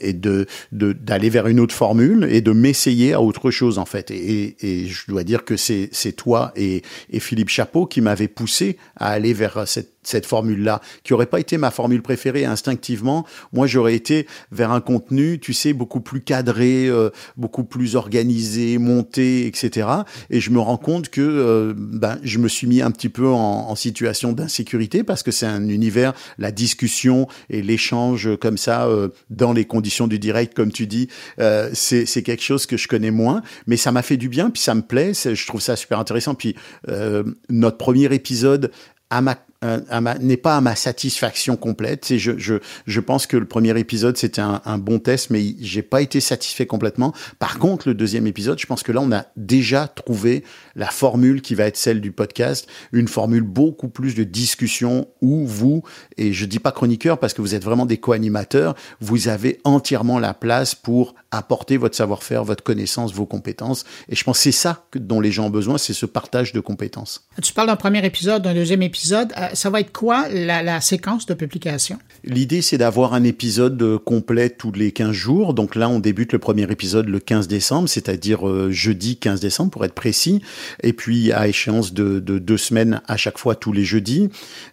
[0.00, 4.10] et de d'aller vers une autre formule et de m'essayer à autre chose en fait.
[4.10, 4.56] Et,
[4.88, 9.32] je dois dire que c'est toi et, et Philippe Chapeau qui m'avait poussé à aller
[9.32, 13.26] vers cette cette formule-là, qui aurait pas été ma formule préférée instinctivement.
[13.52, 18.78] Moi, j'aurais été vers un contenu, tu sais, beaucoup plus cadré, euh, beaucoup plus organisé,
[18.78, 19.88] monté, etc.
[20.30, 23.28] Et je me rends compte que euh, ben, je me suis mis un petit peu
[23.28, 28.86] en, en situation d'insécurité parce que c'est un univers, la discussion et l'échange comme ça
[28.86, 31.08] euh, dans les conditions du direct, comme tu dis,
[31.40, 34.62] euh, c'est quelque chose que je connais moins, mais ça m'a fait du bien, puis
[34.62, 36.34] ça me plaît, je trouve ça super intéressant.
[36.34, 36.54] Puis
[36.88, 38.70] euh, notre premier épisode
[39.10, 42.16] à ma n'est pas à ma satisfaction complète.
[42.16, 42.54] je, je,
[42.86, 46.20] je pense que le premier épisode c'était un, un, bon test, mais j'ai pas été
[46.20, 47.12] satisfait complètement.
[47.38, 50.44] Par contre, le deuxième épisode, je pense que là on a déjà trouvé
[50.78, 55.46] la formule qui va être celle du podcast, une formule beaucoup plus de discussion où
[55.46, 55.82] vous
[56.16, 60.18] et je dis pas chroniqueur parce que vous êtes vraiment des co-animateurs, vous avez entièrement
[60.18, 63.84] la place pour apporter votre savoir-faire, votre connaissance, vos compétences.
[64.08, 66.60] Et je pense que c'est ça dont les gens ont besoin, c'est ce partage de
[66.60, 67.26] compétences.
[67.42, 69.32] Tu parles d'un premier épisode, d'un deuxième épisode.
[69.36, 71.98] Euh, ça va être quoi la, séquence de publication?
[72.24, 75.54] L'idée, c'est d'avoir un épisode euh, complet tous les 15 jours.
[75.54, 79.70] Donc là, on débute le premier épisode le 15 décembre, c'est-à-dire euh, jeudi 15 décembre
[79.70, 80.42] pour être précis.
[80.82, 84.28] Et puis à échéance de, deux semaines à chaque fois tous les jeudis.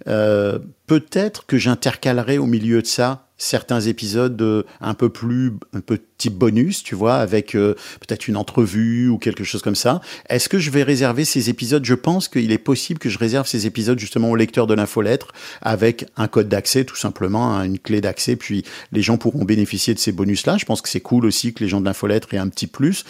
[0.08, 5.82] Euh, peut-être que j'intercalerai au milieu de ça certains épisodes euh, un peu plus un
[5.82, 10.02] petit bonus, tu vois, avec euh, peut-être une entrevue ou quelque chose comme ça.
[10.30, 11.84] Est-ce que je vais réserver ces épisodes?
[11.84, 15.34] Je pense qu'il est possible que je réserve ces épisodes justement aux lecteurs de l'infolettre
[15.62, 19.94] avec un code d'accès, tout simplement, hein, une clé d'accès, puis les gens pourront bénéficier
[19.94, 20.58] de ces bonus-là.
[20.58, 23.04] Je pense que c'est cool aussi que les gens de l'infolettre aient un petit plus.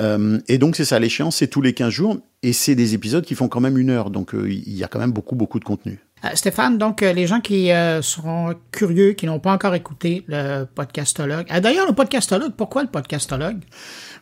[0.00, 3.24] Euh, et donc c'est ça, l'échéance, c'est tous les 15 jours, et c'est des épisodes
[3.24, 5.64] qui font quand même une heure, donc il y a quand même beaucoup, beaucoup de
[5.64, 6.05] contenu.
[6.24, 10.24] Euh, Stéphane, donc euh, les gens qui euh, seront curieux, qui n'ont pas encore écouté
[10.28, 11.46] le podcastologue.
[11.60, 13.58] D'ailleurs, le podcastologue, pourquoi le podcastologue?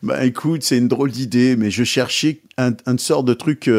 [0.03, 3.71] Ben écoute, c'est une drôle d'idée, mais je cherchais un, une sorte de truc,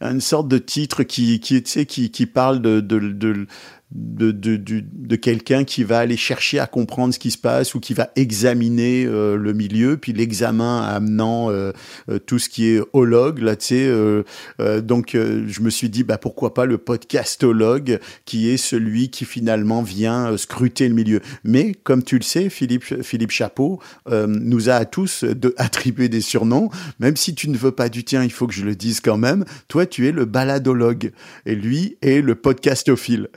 [0.00, 3.46] une sorte de titre qui, qui, qui, qui parle de, de
[3.92, 7.74] de, de, de, de quelqu'un qui va aller chercher à comprendre ce qui se passe
[7.74, 11.72] ou qui va examiner euh, le milieu, puis l'examen amenant euh,
[12.08, 14.82] euh, tout ce qui est hologue, là, tu sais.
[14.82, 19.82] donc, je me suis dit, bah, pourquoi pas le podcastologue, qui est celui qui finalement
[19.82, 21.20] vient scruter le milieu.
[21.44, 26.20] Mais, comme tu le sais, Philippe, Philippe Chapeau nous a à tous de, attribué des
[26.20, 26.70] surnoms.
[26.98, 29.18] Même si tu ne veux pas du tien, il faut que je le dise quand
[29.18, 29.44] même.
[29.68, 31.12] Toi, tu es le baladologue
[31.46, 33.28] et lui est le podcastophile.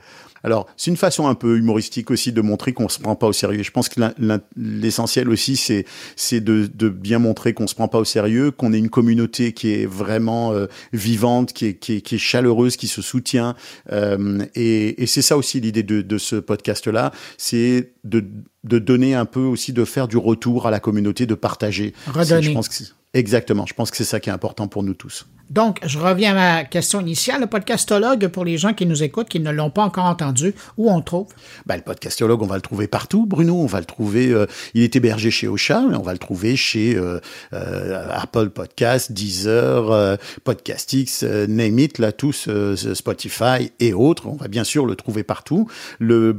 [0.43, 3.33] Alors, c'est une façon un peu humoristique aussi de montrer qu'on se prend pas au
[3.33, 3.63] sérieux.
[3.63, 4.01] Je pense que
[4.57, 5.85] l'essentiel aussi, c'est
[6.15, 9.53] c'est de, de, bien montrer qu'on se prend pas au sérieux, qu'on est une communauté
[9.53, 13.55] qui est vraiment euh, vivante, qui est, qui, est, qui est, chaleureuse, qui se soutient.
[13.91, 18.25] Euh, et, et c'est ça aussi l'idée de, de ce podcast-là, c'est de,
[18.63, 21.93] de donner un peu aussi, de faire du retour à la communauté, de partager.
[22.07, 22.43] Redonner.
[22.43, 22.83] Je pense que
[23.13, 23.65] Exactement.
[23.67, 25.27] Je pense que c'est ça qui est important pour nous tous.
[25.49, 27.41] Donc, je reviens à ma question initiale.
[27.41, 30.89] Le podcastologue, pour les gens qui nous écoutent, qui ne l'ont pas encore entendu, où
[30.89, 31.27] on le trouve?
[31.65, 33.57] Ben, le podcastologue, on va le trouver partout, Bruno.
[33.61, 36.55] On va le trouver, euh, il est hébergé chez Ocha, mais on va le trouver
[36.55, 37.19] chez euh,
[37.53, 42.49] euh, Apple Podcast, Deezer, Podcastix, Name It, là, tous,
[42.93, 44.27] Spotify et autres.
[44.27, 45.67] On va bien sûr le trouver partout.
[45.99, 46.33] Le,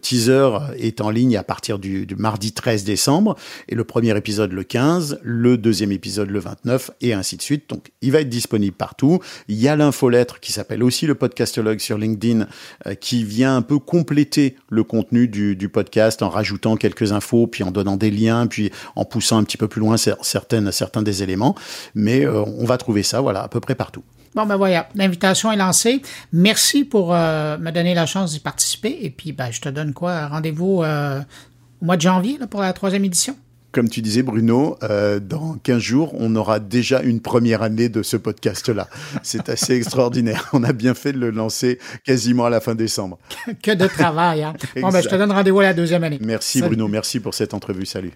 [0.00, 3.36] teaser est en ligne à partir du, du, mardi 13 décembre
[3.68, 7.68] et le premier épisode le 15, le deuxième épisode le 29 et ainsi de suite.
[7.70, 9.20] Donc, il va être disponible partout.
[9.48, 12.46] Il y a l'infolettre qui s'appelle aussi le podcastologue sur LinkedIn
[12.86, 17.64] euh, qui vient un peu compléter le contenu du, podcast en rajoutant quelques infos, puis
[17.64, 21.22] en donnant des liens, puis en poussant un petit peu plus loin certaines, certains des
[21.22, 21.54] éléments.
[21.94, 24.04] Mais euh, on va trouver ça, voilà, à peu près partout.
[24.34, 26.02] Bon, ben voilà, l'invitation est lancée.
[26.32, 28.98] Merci pour euh, me donner la chance d'y participer.
[29.02, 30.26] Et puis, ben, je te donne quoi?
[30.28, 33.36] Rendez-vous au mois de janvier pour la troisième édition?
[33.76, 38.02] Comme tu disais, Bruno, euh, dans 15 jours, on aura déjà une première année de
[38.02, 38.88] ce podcast-là.
[39.22, 40.48] C'est assez extraordinaire.
[40.54, 43.18] On a bien fait de le lancer quasiment à la fin décembre.
[43.62, 44.44] que de travail.
[44.44, 44.54] Hein?
[44.80, 46.18] bon, ben, je te donne rendez-vous à la deuxième année.
[46.22, 46.88] Merci, Bruno.
[46.88, 47.84] Merci pour cette entrevue.
[47.84, 48.12] Salut.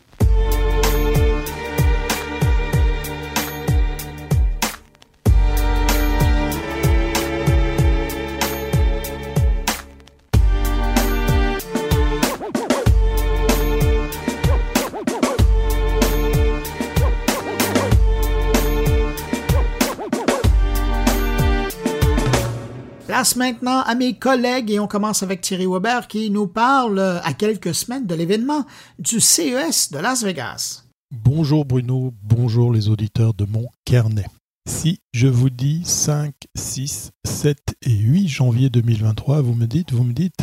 [23.36, 27.34] Maintenant à mes collègues et on commence avec Thierry Weber qui nous parle euh, à
[27.34, 28.64] quelques semaines de l'événement
[28.98, 30.84] du CES de Las Vegas.
[31.10, 34.24] Bonjour Bruno, bonjour les auditeurs de mon carnet.
[34.66, 40.04] Si je vous dis 5, 6, 7 et 8 janvier 2023, vous me dites, vous
[40.04, 40.38] me dites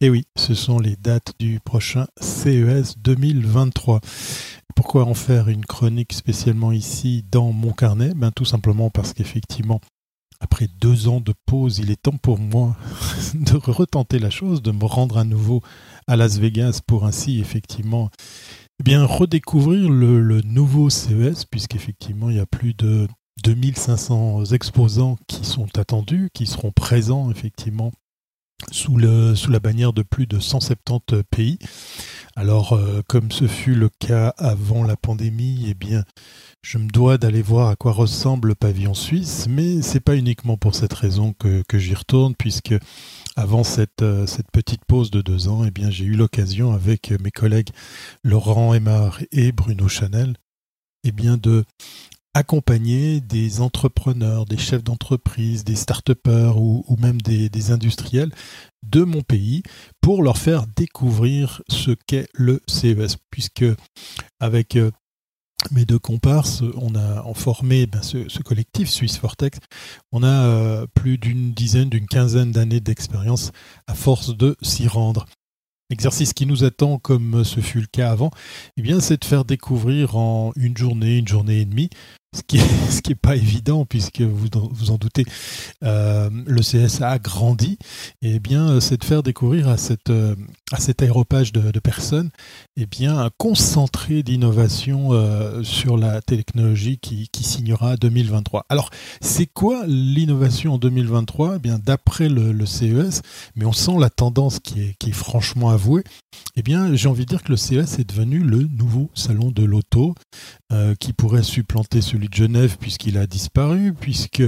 [0.00, 4.00] Eh oui, ce sont les dates du prochain CES 2023.
[4.74, 8.12] Pourquoi en faire une chronique spécialement ici dans mon carnet?
[8.16, 9.80] Ben, Tout simplement parce qu'effectivement,
[10.42, 12.76] après deux ans de pause, il est temps pour moi
[13.34, 15.62] de retenter la chose, de me rendre à nouveau
[16.08, 18.10] à Las Vegas pour ainsi effectivement
[18.80, 23.06] eh bien redécouvrir le, nouveau CES, puisqu'effectivement il y a plus de
[23.44, 27.92] 2500 exposants qui sont attendus, qui seront présents effectivement
[28.72, 31.58] sous, le, sous la bannière de plus de 170 pays.
[32.34, 36.04] Alors, euh, comme ce fut le cas avant la pandémie, eh bien,
[36.62, 40.56] je me dois d'aller voir à quoi ressemble le pavillon suisse, mais c'est pas uniquement
[40.56, 42.74] pour cette raison que, j'y retourne, puisque
[43.36, 47.10] avant cette, euh, cette petite pause de deux ans, eh bien, j'ai eu l'occasion avec
[47.20, 47.70] mes collègues
[48.22, 50.36] Laurent Aymar et Bruno Chanel,
[51.04, 51.64] eh bien, de
[52.34, 58.32] accompagner des entrepreneurs, des chefs d'entreprise, des start-upers ou, même des, industriels
[58.82, 59.62] de mon pays
[60.00, 63.16] pour leur faire découvrir ce qu'est le CES.
[63.30, 63.64] Puisque
[64.40, 64.90] avec euh,
[65.70, 69.58] mes deux comparses, on a formé ben, ce, collectif Suisse Vortex.
[70.12, 73.52] On a euh, plus d'une dizaine, d'une quinzaine d'années d'expérience
[73.86, 75.26] à force de s'y rendre.
[75.90, 78.30] L'exercice qui nous attend, comme ce fut le cas avant,
[78.76, 81.90] eh bien, c'est de faire découvrir en une journée, une journée et demie,
[82.34, 82.42] ce
[83.02, 85.24] qui est, pas évident puisque vous vous en doutez,
[85.82, 87.78] euh, le CSA a grandi.
[88.22, 90.34] Et eh bien, c'est de faire découvrir à cette euh,
[90.72, 92.30] à cet aéropage de, personnes,
[92.76, 98.64] et eh bien, un concentré d'innovation euh, sur la technologie qui, signera 2023.
[98.68, 98.88] Alors,
[99.20, 103.20] c'est quoi l'innovation en 2023 eh bien, d'après le, CES,
[103.56, 106.04] mais on sent la tendance qui est qui est franchement avouée.
[106.56, 109.64] Eh bien, j'ai envie de dire que le CES est devenu le nouveau salon de
[109.64, 110.14] l'auto
[110.98, 114.42] qui pourrait supplanter celui de Genève puisqu'il a disparu, puisque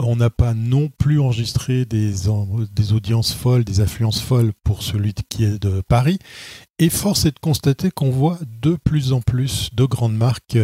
[0.00, 2.28] on n'a pas non plus enregistré des,
[2.92, 6.18] audiences folles, des affluences folles pour celui qui est de Paris.
[6.78, 10.58] Et force est de constater qu'on voit de plus en plus de grandes marques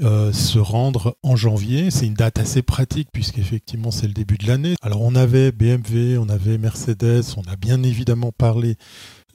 [0.00, 1.90] euh, se rendre en janvier.
[1.90, 4.74] C'est une date assez pratique puisqu'effectivement c'est le début de l'année.
[4.80, 8.76] Alors on avait BMW, on avait Mercedes, on a bien évidemment parlé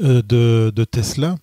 [0.01, 1.35] euh, de Tesla.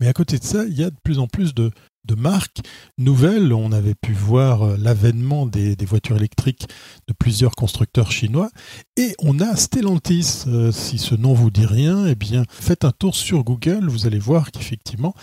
[0.00, 1.70] Mais à côté de ça, il y a de plus en plus de,
[2.04, 2.60] de marques
[2.98, 3.52] nouvelles.
[3.52, 6.66] On avait pu voir euh, l'avènement des, voitures électriques
[7.08, 8.50] de plusieurs constructeurs chinois.
[8.96, 10.44] Et on a Stellantis.
[10.46, 13.88] Euh, si ce nom vous dit rien, eh bien, faites un tour sur Google.
[13.88, 15.14] Vous allez voir qu'effectivement,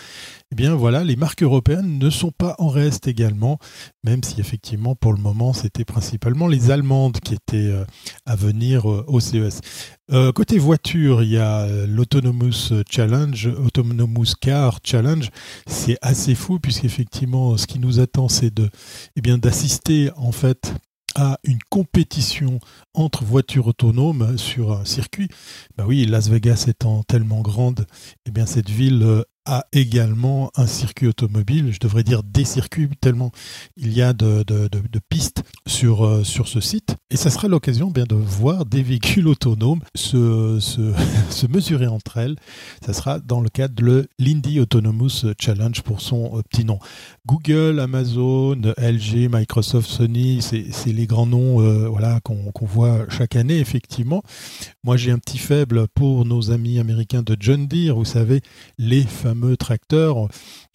[0.52, 3.60] eh bien voilà, les marques européennes ne sont pas en reste également,
[4.04, 7.86] même si effectivement pour le moment c'était principalement les Allemandes qui étaient euh,
[8.26, 9.62] à venir au CES.
[10.34, 15.30] côté voiture, il y a l'Autonomous Challenge, Autonomous Car Challenge.
[15.68, 18.70] C'est assez fou puisqu'effectivement, ce qui nous attend, c'est de,
[19.16, 20.74] eh bien, d'assister en fait
[21.18, 22.60] à une compétition
[22.94, 25.30] entre voitures autonomes sur un circuit.
[25.76, 27.88] Ben oui, Las Vegas étant tellement grande,
[28.28, 32.90] eh bien cette ville euh, a également un circuit automobile, je devrais dire des circuits,
[33.00, 33.32] tellement
[33.78, 34.44] il y a de,
[35.10, 36.96] pistes sur, euh, sur ce site.
[37.10, 42.36] Et ça sera l'occasion bien de voir des véhicules autonomes se, se, mesurer entre elles.
[42.86, 46.80] Ça sera dans le cadre de l'Indy Autonomous Challenge pour son euh, petit nom.
[47.26, 53.60] Google, Amazon, LG, Microsoft, Sony, c'est les grands noms euh, voilà, qu'on voit chaque année,
[53.60, 54.24] effectivement.
[54.84, 58.42] Moi, j'ai un petit faible pour nos amis américains de John Deere, vous savez,
[58.78, 60.28] les fameux tracteurs.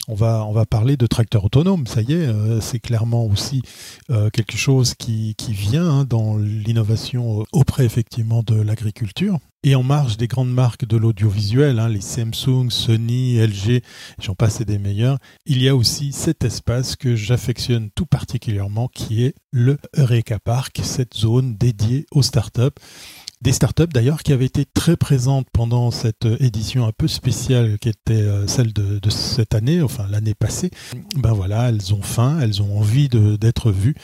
[0.09, 3.61] On va, on va parler de tracteurs autonomes, ça y est, euh, c'est clairement aussi
[4.09, 9.39] euh, quelque chose qui, vient hein, dans l'innovation auprès effectivement de l'agriculture.
[9.65, 13.81] Et en marge des grandes marques de l'audiovisuel, hein, les Samsung, Sony, LG,
[14.19, 18.89] j'en passe et des meilleurs, il y a aussi cet espace que j'affectionne tout particulièrement
[18.89, 22.77] qui est le Eureka Park, cette zone dédiée aux startups
[23.43, 27.89] des startups d'ailleurs qui avaient été très présentes pendant cette édition un peu spéciale qui
[27.89, 30.71] était euh, celle de, cette année, enfin l'année passée.
[31.17, 33.95] Ben voilà, elles ont faim, elles ont envie d'être vues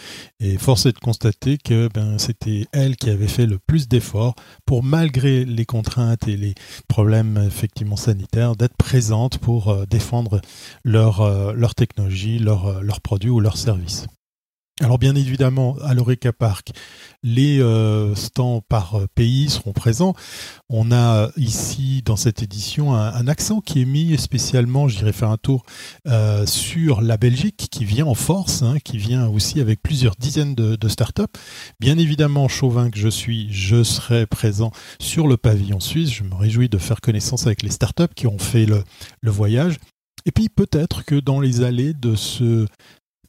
[0.42, 4.36] et force est de constater que ben, c'était elles qui avaient fait le plus d'efforts
[4.66, 6.54] pour malgré les contraintes et les
[6.90, 10.42] problèmes effectivement sanitaires d'être présentes pour euh, défendre
[10.84, 14.06] leur, euh, leur technologie, leurs produits ou leurs services.
[14.82, 16.70] Alors bien évidemment, à l'Oreca Park,
[17.22, 20.14] les euh, stands par euh, pays seront présents.
[20.70, 25.38] On a ici, dans cette édition, un, accent qui est mis spécialement, j'irai faire un
[25.38, 25.64] tour,
[26.08, 30.56] euh, sur la Belgique, qui vient en force, hein, qui vient aussi avec plusieurs dizaines
[30.56, 31.24] de, startups.
[31.82, 34.72] Bien évidemment, chauvin que je suis, je serai présent
[35.02, 36.12] sur le pavillon suisse.
[36.12, 38.84] Je me réjouis de faire connaissance avec les startups qui ont fait le
[39.32, 39.78] voyage.
[40.26, 42.66] Et puis peut-être que dans les allées de ce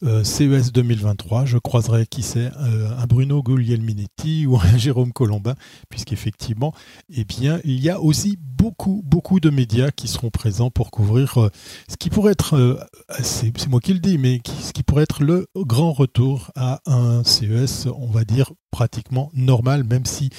[0.03, 5.55] euh, CES 2023, je croiserai, qui sait, euh, un Bruno Guglielminetti ou un Jérôme Colombin,
[5.89, 6.73] puisqu'effectivement,
[7.15, 11.39] eh bien, il y a aussi beaucoup, beaucoup de médias qui seront présents pour couvrir
[11.39, 11.49] euh,
[11.89, 12.79] ce qui pourrait être,
[13.23, 17.25] c'est moi qui le dis, mais ce qui pourrait être le grand retour à un
[17.25, 20.31] CES, on va dire, pratiquement normal, même si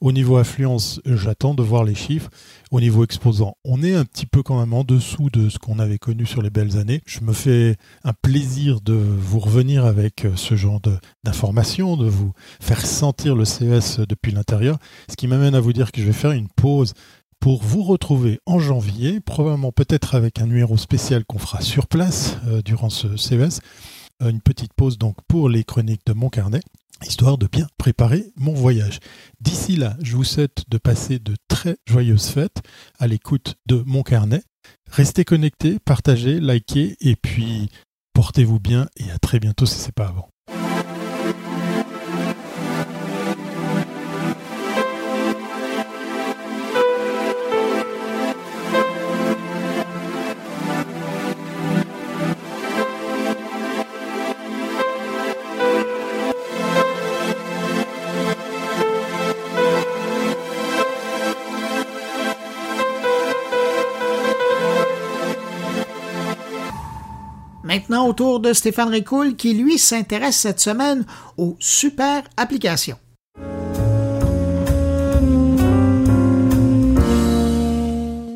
[0.00, 2.30] au niveau affluence, j'attends de voir les chiffres.
[2.70, 5.78] Au niveau exposant, on est un petit peu quand même en dessous de ce qu'on
[5.78, 7.00] avait connu sur les belles années.
[7.06, 10.80] Je me fais un plaisir de vous revenir avec euh, ce genre
[11.24, 14.78] d'informations, de, vous faire sentir le CES depuis l'intérieur,
[15.10, 16.94] ce qui m'amène à vous dire que je vais faire une pause
[17.40, 22.36] pour vous retrouver en janvier, probablement peut-être avec un numéro spécial qu'on fera sur place
[22.46, 23.60] euh, durant ce CES.
[24.22, 26.60] Euh, une petite pause donc pour les chroniques de mon carnet
[27.06, 28.98] histoire de bien préparer mon voyage.
[29.40, 32.62] D'ici là, je vous souhaite de passer de très joyeuses fêtes
[32.98, 34.42] à l'écoute de mon carnet.
[34.90, 37.70] Restez connectés, partagez, likez et puis
[38.14, 40.28] portez-vous bien et à très bientôt si ce n'est pas avant.
[67.98, 71.04] Maintenant au tour de Stéphane Ricoul qui, lui, s'intéresse cette semaine
[71.36, 72.96] aux super applications.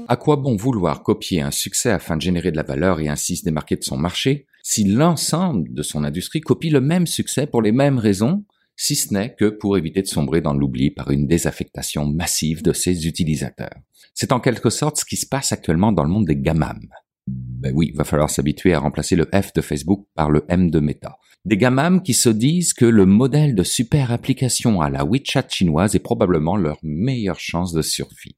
[0.08, 3.36] À quoi bon vouloir copier un succès afin de générer de la valeur et ainsi
[3.36, 7.62] se démarquer de son marché si l'ensemble de son industrie copie le même succès pour
[7.62, 8.44] les mêmes raisons,
[8.76, 12.72] si ce n'est que pour éviter de sombrer dans l'oubli par une désaffectation massive de
[12.72, 13.76] ses utilisateurs?
[14.12, 16.88] C'est en quelque sorte ce qui se passe actuellement dans le monde des gamams.
[17.26, 20.80] Ben oui, va falloir s'habituer à remplacer le F de Facebook par le M de
[20.80, 21.18] Meta.
[21.44, 25.94] Des gamams qui se disent que le modèle de super application à la WeChat chinoise
[25.94, 28.36] est probablement leur meilleure chance de survie.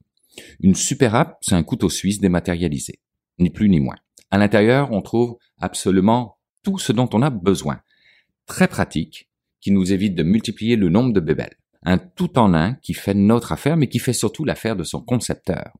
[0.61, 3.01] Une super app, c'est un couteau suisse dématérialisé,
[3.39, 3.97] ni plus ni moins.
[4.31, 7.81] À l'intérieur, on trouve absolument tout ce dont on a besoin.
[8.47, 9.31] Très pratique,
[9.61, 11.57] qui nous évite de multiplier le nombre de bébelles.
[11.85, 15.01] Un tout en un qui fait notre affaire, mais qui fait surtout l'affaire de son
[15.01, 15.73] concepteur.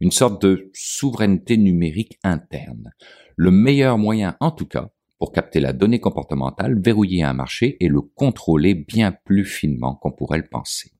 [0.00, 2.92] Une sorte de souveraineté numérique interne.
[3.36, 7.88] Le meilleur moyen, en tout cas, pour capter la donnée comportementale, verrouiller un marché et
[7.88, 10.90] le contrôler bien plus finement qu'on pourrait le penser.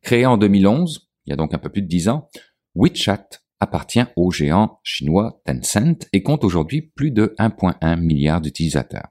[0.00, 2.28] Créé en 2011, il y a donc un peu plus de dix ans,
[2.74, 3.28] WeChat
[3.62, 9.08] appartient au géant chinois Tencent et compte aujourd'hui plus de 1,1 milliard d'utilisateurs.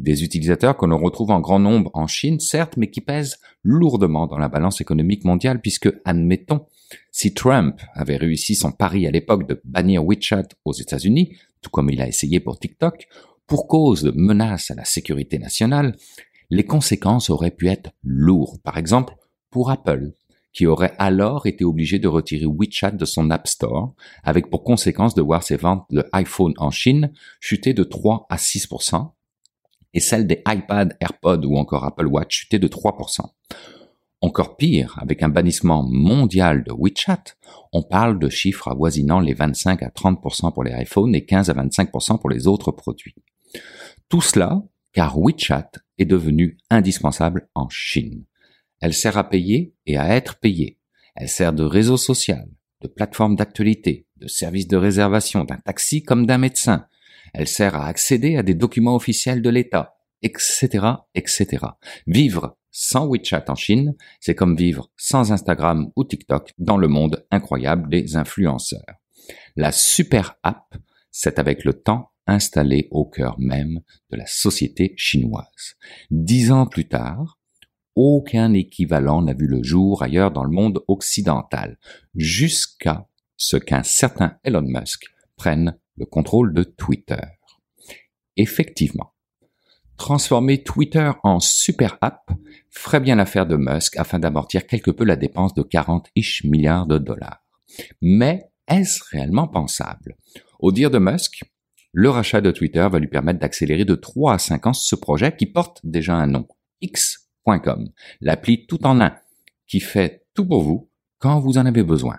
[0.00, 4.26] Des utilisateurs que l'on retrouve en grand nombre en Chine, certes, mais qui pèsent lourdement
[4.26, 6.66] dans la balance économique mondiale puisque, admettons,
[7.10, 11.90] si Trump avait réussi son pari à l'époque de bannir WeChat aux États-Unis, tout comme
[11.90, 13.06] il a essayé pour TikTok,
[13.46, 15.96] pour cause de menaces à la sécurité nationale,
[16.50, 18.60] les conséquences auraient pu être lourdes.
[18.62, 19.14] Par exemple,
[19.50, 20.12] pour Apple,
[20.52, 25.14] qui aurait alors été obligé de retirer WeChat de son App Store, avec pour conséquence
[25.14, 29.12] de voir ses ventes de iPhone en Chine chuter de 3 à 6%
[29.94, 32.96] et celles des iPad, AirPods ou encore Apple Watch chuter de 3
[34.22, 37.24] encore pire, avec un bannissement mondial de WeChat,
[37.72, 41.54] on parle de chiffres avoisinant les 25 à 30% pour les iPhones et 15 à
[41.54, 43.16] 25% pour les autres produits.
[44.08, 44.62] Tout cela
[44.92, 48.24] car WeChat est devenu indispensable en Chine.
[48.80, 50.78] Elle sert à payer et à être payée.
[51.16, 52.48] Elle sert de réseau social,
[52.80, 56.86] de plateforme d'actualité, de service de réservation d'un taxi comme d'un médecin.
[57.34, 61.66] Elle sert à accéder à des documents officiels de l'État, etc., etc.
[62.06, 67.24] Vivre sans WeChat en Chine, c'est comme vivre sans Instagram ou TikTok dans le monde
[67.30, 68.96] incroyable des influenceurs.
[69.54, 70.74] La super app
[71.10, 75.76] s'est avec le temps installée au cœur même de la société chinoise.
[76.10, 77.38] Dix ans plus tard,
[77.94, 81.78] aucun équivalent n'a vu le jour ailleurs dans le monde occidental,
[82.14, 83.06] jusqu'à
[83.36, 85.04] ce qu'un certain Elon Musk
[85.36, 87.20] prenne le contrôle de Twitter.
[88.36, 89.11] Effectivement,
[89.96, 92.30] transformer Twitter en super app
[92.70, 96.98] ferait bien l'affaire de Musk afin d'amortir quelque peu la dépense de 40-ish milliards de
[96.98, 97.44] dollars.
[98.00, 100.16] Mais est-ce réellement pensable?
[100.58, 101.44] Au dire de Musk,
[101.92, 105.36] le rachat de Twitter va lui permettre d'accélérer de 3 à 5 ans ce projet
[105.36, 106.46] qui porte déjà un nom,
[106.80, 107.22] X
[108.20, 109.14] l'appli tout en un,
[109.66, 112.18] qui fait tout pour vous quand vous en avez besoin.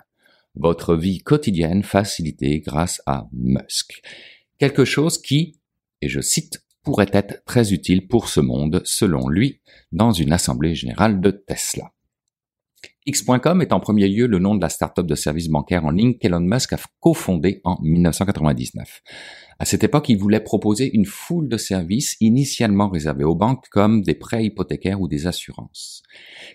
[0.54, 4.02] Votre vie quotidienne facilitée grâce à Musk.
[4.58, 5.60] Quelque chose qui,
[6.00, 9.60] et je cite, pourrait être très utile pour ce monde, selon lui,
[9.92, 11.90] dans une assemblée générale de Tesla.
[13.06, 16.14] X.com est en premier lieu le nom de la start-up de services bancaires en ligne
[16.14, 19.02] qu'Elon Musk a cofondé en 1999.
[19.58, 24.02] À cette époque, il voulait proposer une foule de services initialement réservés aux banques comme
[24.02, 26.02] des prêts hypothécaires ou des assurances.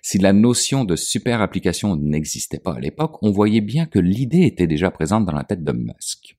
[0.02, 4.42] Si la notion de super application n'existait pas à l'époque, on voyait bien que l'idée
[4.42, 6.39] était déjà présente dans la tête de Musk.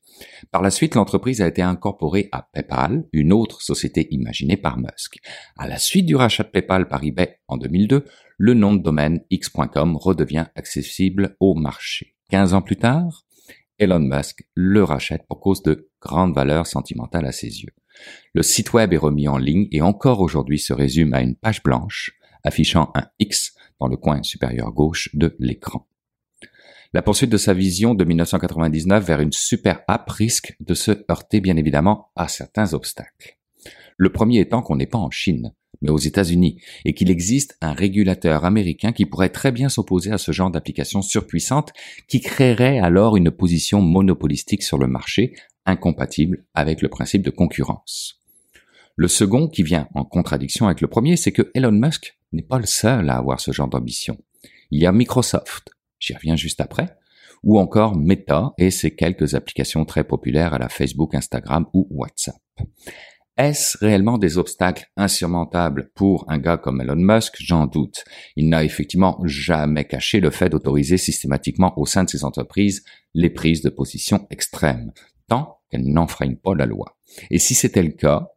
[0.51, 5.19] Par la suite, l'entreprise a été incorporée à PayPal, une autre société imaginée par Musk.
[5.57, 8.05] À la suite du rachat de PayPal par eBay en 2002,
[8.39, 12.17] le nom de domaine x.com redevient accessible au marché.
[12.31, 13.25] 15 ans plus tard,
[13.79, 17.73] Elon Musk le rachète pour cause de grande valeur sentimentale à ses yeux.
[18.33, 21.63] Le site web est remis en ligne et encore aujourd'hui se résume à une page
[21.63, 22.13] blanche
[22.45, 25.87] affichant un X dans le coin supérieur gauche de l'écran.
[26.93, 31.41] La poursuite de sa vision de 1999 vers une super app risque de se heurter
[31.41, 33.39] bien évidemment à certains obstacles.
[33.97, 37.73] Le premier étant qu'on n'est pas en Chine mais aux États-Unis, et qu'il existe un
[37.73, 41.73] régulateur américain qui pourrait très bien s'opposer à ce genre d'application surpuissante
[42.09, 45.35] qui créerait alors une position monopolistique sur le marché,
[45.67, 48.21] incompatible avec le principe de concurrence.
[48.97, 52.59] Le second, qui vient en contradiction avec le premier, c'est que Elon Musk n'est pas
[52.59, 54.19] le seul à avoir ce genre d'ambition.
[54.71, 55.71] Il y a Microsoft,
[56.01, 56.97] j'y reviens juste après,
[57.43, 62.41] ou encore Meta et ses quelques applications très populaires à la Facebook, Instagram ou WhatsApp.
[63.37, 67.37] Est-ce réellement des obstacles insurmontables pour un gars comme Elon Musk?
[67.39, 68.05] J'en doute.
[68.37, 72.85] Il n'a effectivement jamais caché le fait d'autoriser systématiquement au sein de ses entreprises
[73.15, 74.93] les prises de position extrêmes,
[75.27, 76.99] tant qu'elle n'enfreigne pas la loi.
[77.31, 78.29] Et si c'était le cas,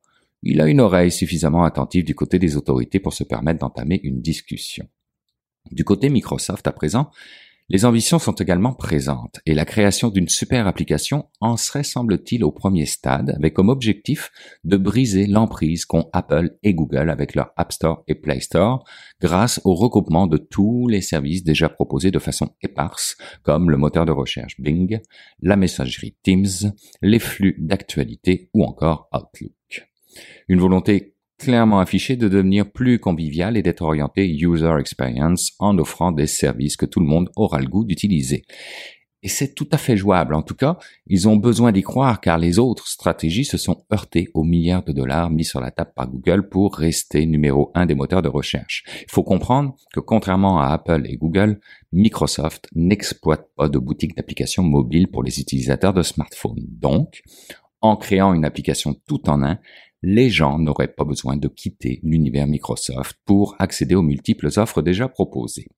[0.41, 4.21] il a une oreille suffisamment attentive du côté des autorités pour se permettre d'entamer une
[4.21, 4.87] discussion.
[5.71, 7.11] Du côté Microsoft, à présent,
[7.69, 12.51] les ambitions sont également présentes et la création d'une super application en serait, semble-t-il, au
[12.51, 14.31] premier stade, avec comme objectif
[14.65, 18.83] de briser l'emprise qu'ont Apple et Google avec leur App Store et Play Store
[19.21, 24.05] grâce au regroupement de tous les services déjà proposés de façon éparse, comme le moteur
[24.05, 24.99] de recherche Bing,
[25.41, 29.87] la messagerie Teams, les flux d'actualité ou encore Outlook.
[30.47, 36.11] Une volonté clairement affiché de devenir plus convivial et d'être orienté user experience en offrant
[36.11, 38.43] des services que tout le monde aura le goût d'utiliser.
[39.23, 40.35] Et c'est tout à fait jouable.
[40.35, 40.77] En tout cas,
[41.07, 44.91] ils ont besoin d'y croire car les autres stratégies se sont heurtées aux milliards de
[44.91, 48.83] dollars mis sur la table par Google pour rester numéro un des moteurs de recherche.
[49.01, 51.61] Il faut comprendre que contrairement à Apple et Google,
[51.93, 56.65] Microsoft n'exploite pas de boutique d'applications mobiles pour les utilisateurs de smartphones.
[56.67, 57.21] Donc,
[57.79, 59.57] en créant une application tout en un,
[60.03, 65.07] les gens n'auraient pas besoin de quitter l'univers Microsoft pour accéder aux multiples offres déjà
[65.07, 65.69] proposées.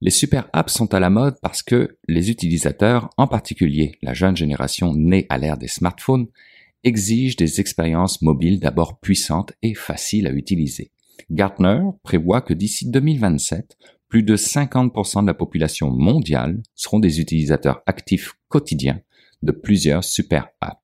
[0.00, 4.36] Les super apps sont à la mode parce que les utilisateurs, en particulier la jeune
[4.36, 6.28] génération née à l'ère des smartphones,
[6.82, 10.90] exigent des expériences mobiles d'abord puissantes et faciles à utiliser.
[11.30, 13.76] Gartner prévoit que d'ici 2027,
[14.08, 19.02] plus de 50% de la population mondiale seront des utilisateurs actifs quotidiens
[19.42, 20.80] de plusieurs super apps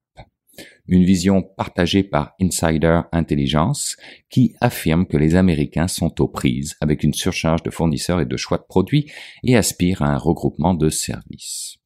[0.88, 3.96] une vision partagée par Insider Intelligence
[4.30, 8.36] qui affirme que les Américains sont aux prises avec une surcharge de fournisseurs et de
[8.36, 9.10] choix de produits
[9.44, 11.76] et aspirent à un regroupement de services.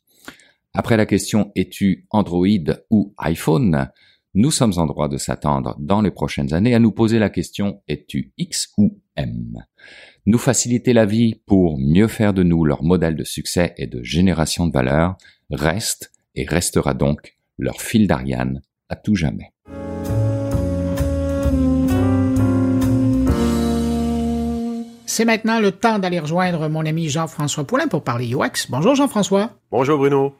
[0.74, 2.46] Après la question es-tu Android
[2.90, 3.90] ou iPhone?
[4.34, 7.82] Nous sommes en droit de s'attendre dans les prochaines années à nous poser la question
[7.88, 9.56] es-tu X ou M?
[10.26, 14.02] Nous faciliter la vie pour mieux faire de nous leur modèle de succès et de
[14.04, 15.16] génération de valeur
[15.50, 19.52] reste et restera donc leur fil d'Ariane à tout jamais.
[25.06, 28.70] C'est maintenant le temps d'aller rejoindre mon ami Jean-François Poulin pour parler UX.
[28.70, 29.50] Bonjour Jean-François.
[29.70, 30.34] Bonjour Bruno.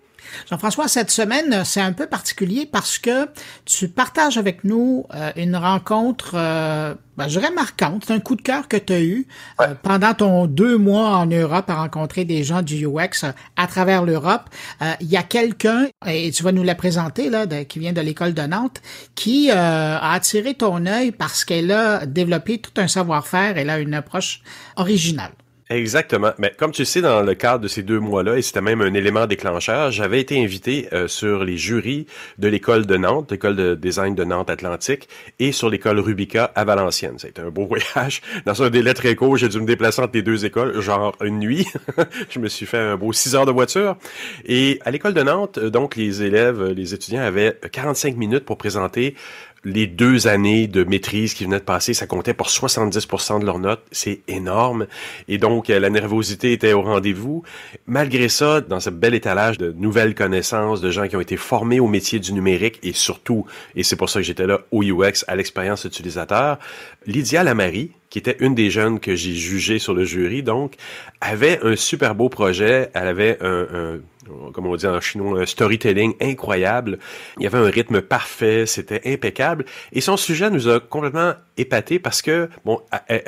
[0.49, 3.29] Jean-François, cette semaine, c'est un peu particulier parce que
[3.64, 8.43] tu partages avec nous euh, une rencontre, euh, ben, je dirais marquante, un coup de
[8.43, 9.27] cœur que tu as eu
[9.61, 13.25] euh, pendant ton deux mois en Europe à rencontrer des gens du UX
[13.57, 14.43] à travers l'Europe.
[15.01, 18.35] Il y a quelqu'un, et tu vas nous la présenter, là, qui vient de l'école
[18.35, 18.81] de Nantes,
[19.14, 23.95] qui a attiré ton œil parce qu'elle a développé tout un savoir-faire, elle a une
[23.95, 24.43] approche
[24.77, 25.33] originale.
[25.71, 26.33] Exactement.
[26.39, 28.93] Mais comme tu sais, dans le cadre de ces deux mois-là, et c'était même un
[28.93, 32.07] élément déclencheur, j'avais été invité euh, sur les jurys
[32.39, 35.09] de l'école de Nantes, l'école de design de Nantes Atlantique,
[35.39, 37.21] et sur l'école Rubica à Valenciennes.
[37.21, 38.21] C'était un beau voyage.
[38.47, 41.39] Dans un délai très court, j'ai dû me déplacer entre les deux écoles, genre une
[41.39, 41.68] nuit.
[42.31, 43.97] je me suis fait un beau six heures de voiture.
[44.47, 48.59] Et à l'école de Nantes, euh, donc, les élèves, les étudiants avaient 45 minutes pour
[48.59, 49.14] présenter
[49.65, 53.59] les deux années de maîtrise qui venaient de passer, ça comptait pour 70% de leurs
[53.59, 53.83] notes.
[53.93, 54.87] C'est énorme.
[55.29, 57.43] Et donc, euh, la nervosité était au rendez-vous.
[57.87, 61.81] Malgré ça, dans ce bel étalage de nouvelles connaissances, de gens qui ont été formés
[61.81, 63.47] au métier du numérique et surtout,
[63.77, 66.59] et c'est pour ça que j'étais là au UX, à l'expérience utilisateur,
[67.07, 70.75] Lydia Lamary, qui était une des jeunes que j'ai jugées sur le jury, donc,
[71.21, 72.91] avait un super beau projet.
[72.95, 74.01] Elle avait un, un
[74.53, 76.99] comme on dit en chinois, un storytelling incroyable.
[77.39, 79.64] Il y avait un rythme parfait, c'était impeccable.
[79.93, 82.81] Et son sujet nous a complètement épaté parce que, bon,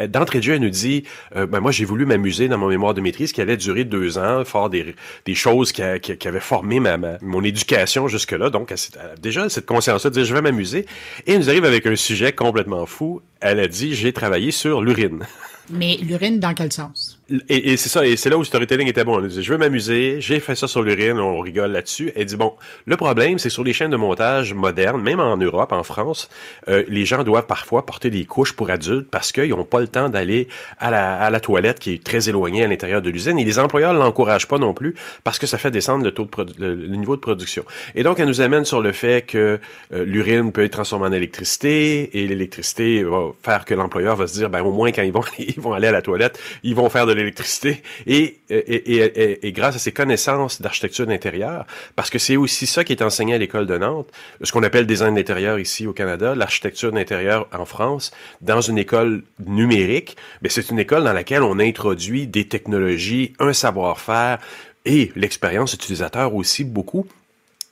[0.09, 1.05] d'entrée de jeu, elle nous dit,
[1.37, 4.19] euh, ben moi j'ai voulu m'amuser dans mon mémoire de maîtrise qui allait durer deux
[4.19, 4.95] ans, faire des,
[5.25, 8.51] des choses qui, avaient formé ma, mon éducation jusque-là.
[8.51, 10.87] Donc, elle, déjà cette conscience-là de dire, je vais m'amuser.
[11.27, 13.21] Et elle nous arrive avec un sujet complètement fou.
[13.41, 15.27] Elle a dit, j'ai travaillé sur l'urine.
[15.71, 17.21] Mais l'urine, dans quel sens?
[17.49, 19.19] Et, c'est ça, et c'est là où storytelling était bon.
[19.19, 22.13] On dit, je veux m'amuser, j'ai fait ça sur l'urine, on rigole là-dessus.
[22.17, 22.55] Elle dit, bon,
[22.85, 26.29] le problème, c'est sur les chaînes de montage modernes, même en Europe, en France,
[26.69, 29.87] euh, les gens doivent parfois porter des couches pour adultes parce qu'ils n'ont pas le
[29.87, 30.49] temps d'aller
[30.79, 33.39] à la, à la toilette qui est très éloignée à l'intérieur de l'usine.
[33.39, 36.55] Et les employeurs l'encouragent pas non plus parce que ça fait descendre le taux de
[36.59, 37.65] le, niveau de production.
[37.95, 39.61] Et donc, elle nous amène sur le fait que
[39.93, 44.35] euh, l'urine peut être transformée en électricité et l'électricité va faire que l'employeur va se
[44.35, 46.89] dire, ben au moins quand ils vont, ils vont aller à la toilette, ils vont
[46.89, 52.19] faire de l'électricité et, et, et, et, grâce à ses connaissances d'architecture d'intérieur, parce que
[52.19, 54.11] c'est aussi ça qui est enseigné à l'école de Nantes,
[54.43, 59.23] ce qu'on appelle design d'intérieur ici au Canada, l'architecture d'intérieur en France, dans une école
[59.45, 64.39] numérique, mais c'est une école dans laquelle on introduit des technologies, un savoir-faire
[64.85, 67.07] et l'expérience utilisateur aussi beaucoup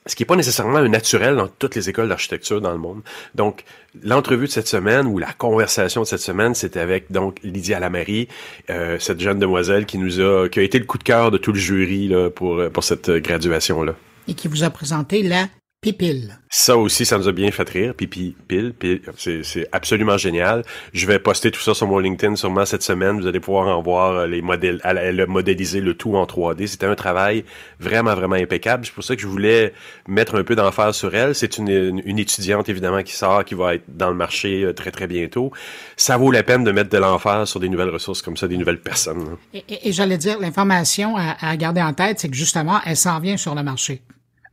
[0.05, 3.01] ce qui n'est pas nécessairement naturel dans toutes les écoles d'architecture dans le monde.
[3.35, 3.63] Donc,
[4.03, 8.27] l'entrevue de cette semaine ou la conversation de cette semaine, c'était avec donc Lydia Lamary,
[8.69, 11.37] euh, cette jeune demoiselle qui nous a, qui a été le coup de cœur de
[11.37, 13.93] tout le jury là, pour pour cette graduation là.
[14.27, 15.47] Et qui vous a présenté la
[15.81, 16.37] Pipil.
[16.47, 17.95] Ça aussi, ça nous a bien fait rire.
[17.95, 19.01] Pipi, pile, pile.
[19.17, 20.61] C'est absolument génial.
[20.93, 23.19] Je vais poster tout ça sur mon LinkedIn sûrement cette semaine.
[23.19, 26.67] Vous allez pouvoir en voir euh, les modèles, le modéliser le tout en 3D.
[26.67, 27.45] C'était un travail
[27.79, 28.85] vraiment, vraiment impeccable.
[28.85, 29.73] C'est pour ça que je voulais
[30.07, 31.33] mettre un peu d'emphase sur elle.
[31.33, 34.91] C'est une, une, étudiante, évidemment, qui sort, qui va être dans le marché euh, très,
[34.91, 35.51] très bientôt.
[35.97, 38.57] Ça vaut la peine de mettre de l'emphase sur des nouvelles ressources comme ça, des
[38.57, 39.35] nouvelles personnes.
[39.55, 43.19] Et, et, j'allais dire, l'information à, à garder en tête, c'est que justement, elle s'en
[43.19, 44.03] vient sur le marché.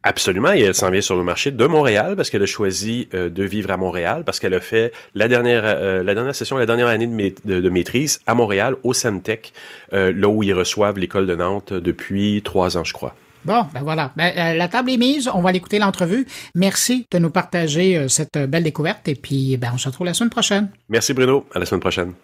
[0.09, 3.29] Absolument, et elle s'en vient sur le marché de Montréal parce qu'elle a choisi euh,
[3.29, 6.65] de vivre à Montréal parce qu'elle a fait la dernière euh, la dernière session, la
[6.65, 9.53] dernière année de, de, maîtrise à Montréal au Centec,
[9.93, 13.15] euh, là où ils reçoivent l'école de Nantes depuis trois ans, je crois.
[13.45, 14.13] Bon, ben voilà.
[14.17, 15.29] Ben, la table est mise.
[15.29, 16.27] On va l'écouter l'entrevue.
[16.55, 20.31] Merci de nous partager cette belle découverte et puis ben, on se retrouve la semaine
[20.31, 20.71] prochaine.
[20.89, 21.45] Merci Bruno.
[21.55, 22.15] À la semaine prochaine.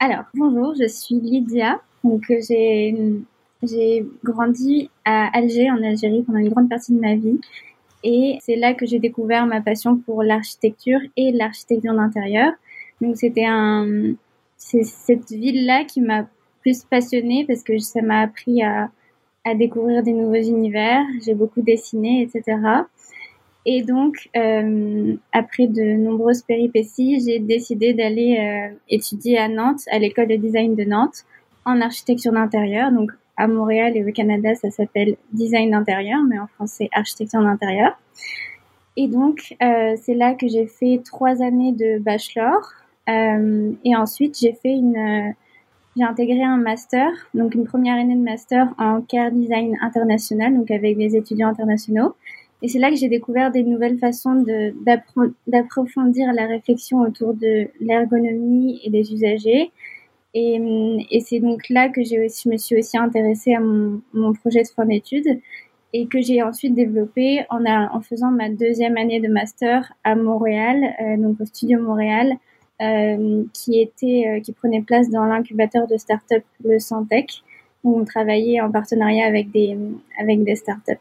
[0.00, 1.80] Alors, bonjour, je suis Lydia.
[2.02, 2.96] Donc, j'ai
[3.62, 7.40] j'ai grandi à Alger, en Algérie, pendant une grande partie de ma vie.
[8.04, 12.52] Et c'est là que j'ai découvert ma passion pour l'architecture et l'architecture d'intérieur.
[13.00, 14.14] Donc c'était un,
[14.56, 16.26] c'est cette ville-là qui m'a
[16.60, 18.90] plus passionnée parce que ça m'a appris à,
[19.44, 21.02] à découvrir des nouveaux univers.
[21.24, 22.58] J'ai beaucoup dessiné, etc.
[23.66, 29.98] Et donc, euh, après de nombreuses péripéties, j'ai décidé d'aller euh, étudier à Nantes, à
[29.98, 31.24] l'école de design de Nantes,
[31.64, 36.48] en architecture d'intérieur, donc à Montréal et au Canada, ça s'appelle design d'intérieur, mais en
[36.48, 37.96] français architecture d'intérieur.
[38.96, 42.72] Et donc, euh, c'est là que j'ai fait trois années de bachelor.
[43.08, 45.30] Euh, et ensuite, j'ai fait une, euh,
[45.96, 50.70] j'ai intégré un master, donc une première année de master en care design international, donc
[50.72, 52.16] avec des étudiants internationaux.
[52.60, 54.44] Et c'est là que j'ai découvert des nouvelles façons
[55.46, 59.70] d'approfondir la réflexion autour de l'ergonomie et des usagers,
[60.34, 64.00] et, et c'est donc là que j'ai aussi, je me suis aussi intéressée à mon,
[64.12, 65.40] mon projet de fin d'études
[65.92, 70.94] et que j'ai ensuite développé en, en faisant ma deuxième année de master à Montréal,
[71.00, 72.34] euh, donc au Studio Montréal,
[72.82, 77.42] euh, qui était, euh, qui prenait place dans l'incubateur de start-up le Santec,
[77.84, 79.76] où on travaillait en partenariat avec des,
[80.20, 80.98] avec des start-up.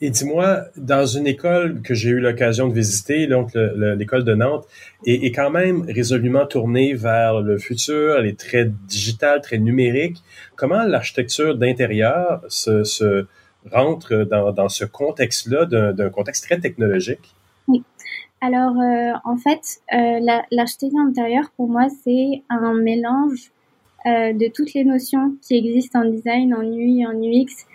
[0.00, 4.66] Et dis-moi, dans une école que j'ai eu l'occasion de visiter, donc l'école de Nantes,
[5.06, 10.22] est, quand même résolument tournée vers le futur, elle est très digitale, très numérique.
[10.54, 13.26] Comment l'architecture d'intérieur se,
[13.72, 17.34] rentre dans, ce contexte-là, d'un contexte très technologique?
[17.66, 17.82] Oui.
[18.40, 20.20] Alors, euh, en fait, euh,
[20.52, 23.50] l'architecture d'intérieur, pour moi, c'est un mélange
[24.06, 27.66] euh, de toutes les notions qui existent en design, en UI, en UX,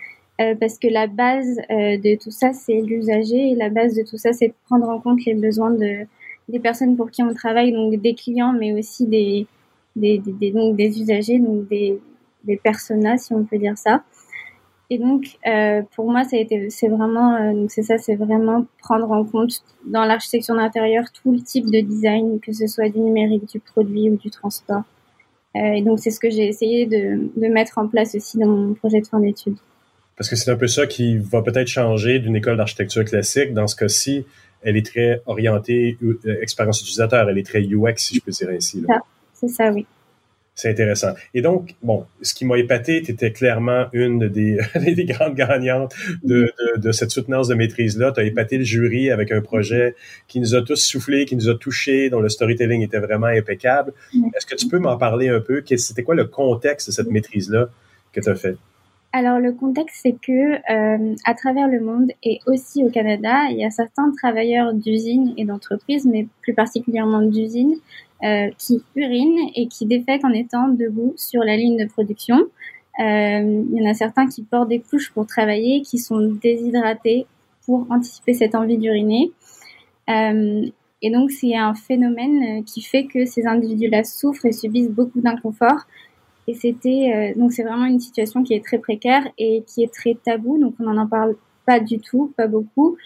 [0.42, 4.02] euh, parce que la base euh, de tout ça, c'est l'usager et la base de
[4.02, 6.06] tout ça, c'est de prendre en compte les besoins de,
[6.48, 9.46] des personnes pour qui on travaille, donc des clients, mais aussi des,
[9.96, 12.00] donc des usagers, donc des,
[12.44, 14.02] des personas, si on peut dire ça.
[14.90, 16.44] Et donc, euh, pour moi, c'est
[16.88, 21.80] vraiment, c'est ça, c'est vraiment prendre en compte dans l'architecture d'intérieur tout le type de
[21.80, 24.82] design, que ce soit du numérique, du produit ou du transport.
[25.54, 28.74] Et donc, c'est ce que j'ai essayé de, de mettre en place aussi dans mon
[28.74, 29.56] projet de fin d'études.
[30.16, 33.54] Parce que c'est un peu ça qui va peut-être changer d'une école d'architecture classique.
[33.54, 34.24] Dans ce cas-ci,
[34.62, 38.48] elle est très orientée euh, expérience utilisateur, elle est très UX, si je peux dire
[38.50, 38.84] ainsi.
[39.34, 39.86] C'est ça, oui.
[40.54, 41.14] C'est intéressant.
[41.32, 45.94] Et donc, bon, ce qui m'a épaté, tu étais clairement une des, des grandes gagnantes
[46.22, 48.12] de, de, de cette soutenance de maîtrise-là.
[48.12, 49.96] Tu as épaté le jury avec un projet
[50.28, 53.94] qui nous a tous soufflé, qui nous a touchés, dont le storytelling était vraiment impeccable.
[54.36, 55.62] Est-ce que tu peux m'en parler un peu?
[55.76, 57.70] C'était quoi le contexte de cette maîtrise-là
[58.12, 58.56] que tu as fait?
[59.14, 63.58] Alors le contexte, c'est que euh, à travers le monde et aussi au Canada, il
[63.58, 67.76] y a certains travailleurs d'usines et d'entreprises, mais plus particulièrement d'usines,
[68.24, 72.36] euh, qui urinent et qui défèquent en étant debout sur la ligne de production.
[73.00, 77.26] Euh, il y en a certains qui portent des couches pour travailler, qui sont déshydratés
[77.66, 79.30] pour anticiper cette envie d'uriner.
[80.08, 80.64] Euh,
[81.02, 85.86] et donc c'est un phénomène qui fait que ces individus-là souffrent et subissent beaucoup d'inconfort
[86.48, 89.92] et c'était euh, donc c'est vraiment une situation qui est très précaire et qui est
[89.92, 91.36] très tabou, donc on n'en parle
[91.66, 92.96] pas du tout, pas beaucoup.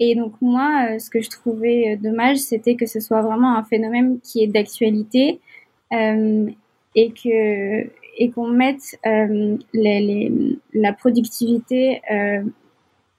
[0.00, 3.56] Et donc moi, euh, ce que je trouvais euh, dommage, c'était que ce soit vraiment
[3.56, 5.40] un phénomène qui est d'actualité
[5.92, 6.46] euh,
[6.94, 12.02] et que et qu'on mette euh, les, les, la productivité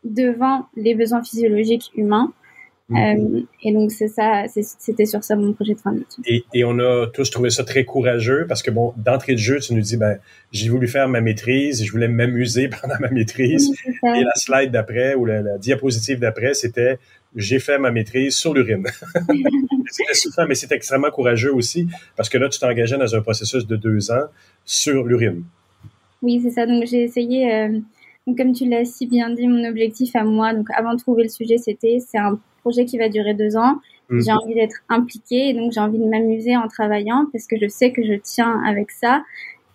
[0.03, 2.33] devant les besoins physiologiques humains.
[2.91, 3.37] Mhm.
[3.37, 6.25] Euh, et donc, c'est ça, c'était sur ça mon projet de d'études.
[6.27, 9.59] Et, et, on a tous trouvé ça très courageux parce que, bon, d'entrée de jeu,
[9.59, 10.19] tu nous dis, ben,
[10.51, 13.71] j'ai voulu faire ma maîtrise, je voulais m'amuser pendant ma maîtrise.
[14.03, 16.99] et la slide d'après ou la, diapositive d'après, c'était,
[17.33, 18.85] j'ai fait ma maîtrise sur l'urine.
[19.89, 21.87] c'était souffrant, mais c'est extrêmement courageux aussi
[22.17, 24.25] parce que là, tu t'engageais dans un processus de deux ans
[24.65, 25.43] sur l'urine.
[26.21, 26.65] Oui, c'est ça.
[26.65, 27.79] Donc, j'ai essayé, euh,
[28.27, 31.23] Donc, comme tu l'as si bien dit, mon objectif à moi, donc avant de trouver
[31.23, 33.79] le sujet, c'était c'est un projet qui va durer deux ans.
[34.09, 34.21] Mmh.
[34.21, 37.67] J'ai envie d'être impliquée et donc j'ai envie de m'amuser en travaillant parce que je
[37.67, 39.23] sais que je tiens avec ça.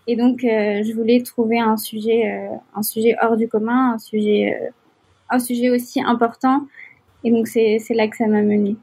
[0.06, 3.98] Et donc, euh, je voulais trouver un sujet, euh, un sujet hors du commun, un
[3.98, 4.68] sujet, euh,
[5.30, 6.66] un sujet aussi important.
[7.24, 8.76] Et donc, c'est là que ça m'a mené.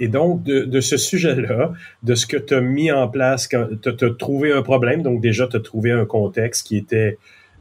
[0.00, 3.56] Et donc, de, de ce sujet-là, de ce que tu as mis en place, tu
[3.56, 7.18] as, trouvé un problème, donc déjà, tu as trouvé un contexte qui était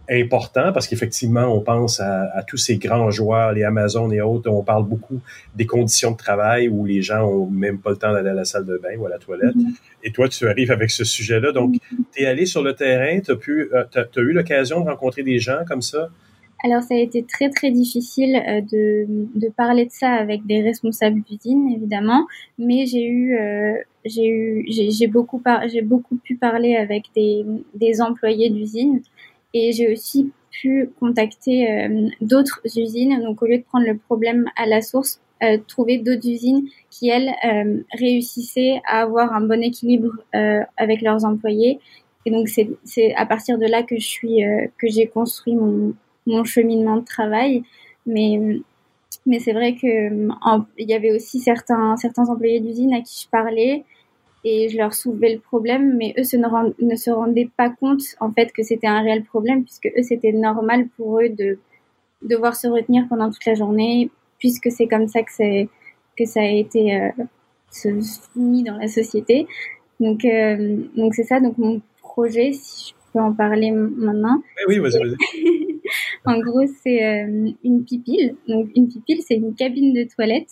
[0.10, 4.50] important parce qu'effectivement, on pense à, à, tous ces grands joueurs, les Amazon et autres,
[4.50, 5.20] on parle beaucoup
[5.56, 8.46] des conditions de travail où les gens ont même pas le temps d'aller à la
[8.46, 9.56] salle de bain ou à la toilette.
[9.56, 9.76] Mm-hmm.
[10.04, 11.52] Et toi, tu arrives avec ce sujet-là.
[11.52, 11.98] Donc, mm-hmm.
[12.14, 15.24] tu es allé sur le terrain, tu as, pu, euh, as eu l'occasion de rencontrer
[15.24, 16.10] des gens comme ça?
[16.64, 20.62] Alors ça a été très très difficile euh, de, de parler de ça avec des
[20.62, 22.28] responsables d'usine évidemment,
[22.60, 23.74] mais j'ai eu euh,
[24.06, 25.42] j'ai eu j'ai beaucoup
[25.72, 27.44] j'ai beaucoup pu parler avec des,
[27.74, 29.02] des employés d'usine
[29.54, 33.22] et j'ai aussi pu contacter euh, d'autres usines.
[33.22, 35.20] Donc au lieu de prendre le problème à la source,
[35.68, 37.32] trouver d'autres usines qui elles
[37.98, 40.12] réussissaient à avoir un bon équilibre
[40.78, 41.80] avec leurs employés.
[42.28, 44.44] Et donc c'est à partir de là que je suis
[44.78, 45.96] que j'ai construit mon
[46.26, 47.64] mon cheminement de travail.
[48.06, 48.40] Mais,
[49.26, 49.88] mais c'est vrai que
[50.78, 53.84] il y avait aussi certains, certains employés d'usine à qui je parlais
[54.44, 56.48] et je leur soulevais le problème, mais eux se ne,
[56.86, 60.32] ne se rendaient pas compte en fait que c'était un réel problème puisque eux c'était
[60.32, 61.60] normal pour eux de
[62.22, 65.70] devoir se retenir pendant toute la journée puisque c'est comme ça que c'est
[66.18, 68.02] que ça a été euh,
[68.36, 69.48] mis dans la société.
[70.00, 74.42] Donc euh, donc c'est ça donc mon projet si je peux en parler maintenant.
[74.68, 75.16] Oui, vas-y, vas-y.
[76.26, 78.36] en gros, c'est euh, une pipile.
[78.48, 80.52] Donc, une pipile, c'est une cabine de toilette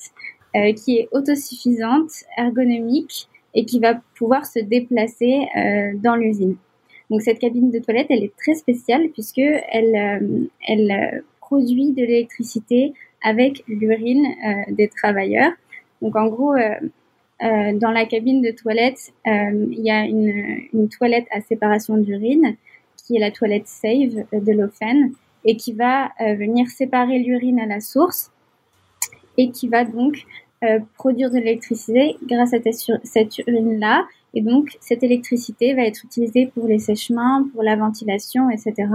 [0.56, 6.56] euh, qui est autosuffisante, ergonomique et qui va pouvoir se déplacer euh, dans l'usine.
[7.10, 12.94] Donc, cette cabine de toilette, elle est très spéciale puisque elle, elle produit de l'électricité
[13.24, 14.28] avec l'urine
[14.70, 15.52] des travailleurs.
[16.04, 16.54] Donc, en gros,
[17.42, 22.56] dans la cabine de toilette, il y a une, une toilette à séparation d'urine
[23.10, 25.10] qui est la toilette Save de l'OFEN
[25.46, 28.32] et qui va euh, venir séparer l'urine à la source
[29.38, 30.26] et qui va donc
[30.64, 32.58] euh, produire de l'électricité grâce à
[33.04, 34.06] cette urine-là.
[34.34, 38.88] Et donc, cette électricité va être utilisée pour les sèchements, pour la ventilation, etc.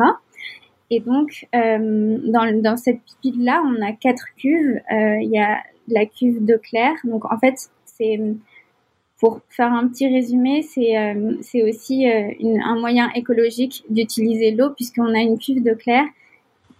[0.90, 4.80] Et donc, euh, dans, dans, cette pipide-là, on a quatre cuves.
[4.90, 5.58] Il y a
[5.88, 6.94] la cuve d'eau claire.
[7.04, 7.54] Donc, en fait,
[7.84, 8.20] c'est
[9.18, 10.94] pour faire un petit résumé, c'est
[11.40, 12.04] c'est aussi
[12.40, 16.06] une, un moyen écologique d'utiliser l'eau puisqu'on a une cuve d'eau claire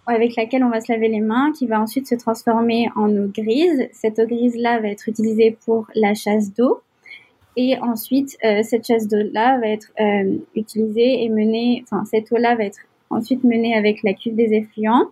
[0.07, 3.27] avec laquelle on va se laver les mains, qui va ensuite se transformer en eau
[3.27, 3.87] grise.
[3.91, 6.81] Cette eau grise-là va être utilisée pour la chasse d'eau.
[7.57, 12.55] Et ensuite, euh, cette chasse d'eau-là va être euh, utilisée et menée, enfin, cette eau-là
[12.55, 12.79] va être
[13.09, 15.05] ensuite menée avec la cuve des effluents.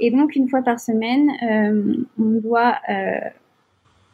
[0.00, 2.76] Et donc, une fois par semaine, euh, on doit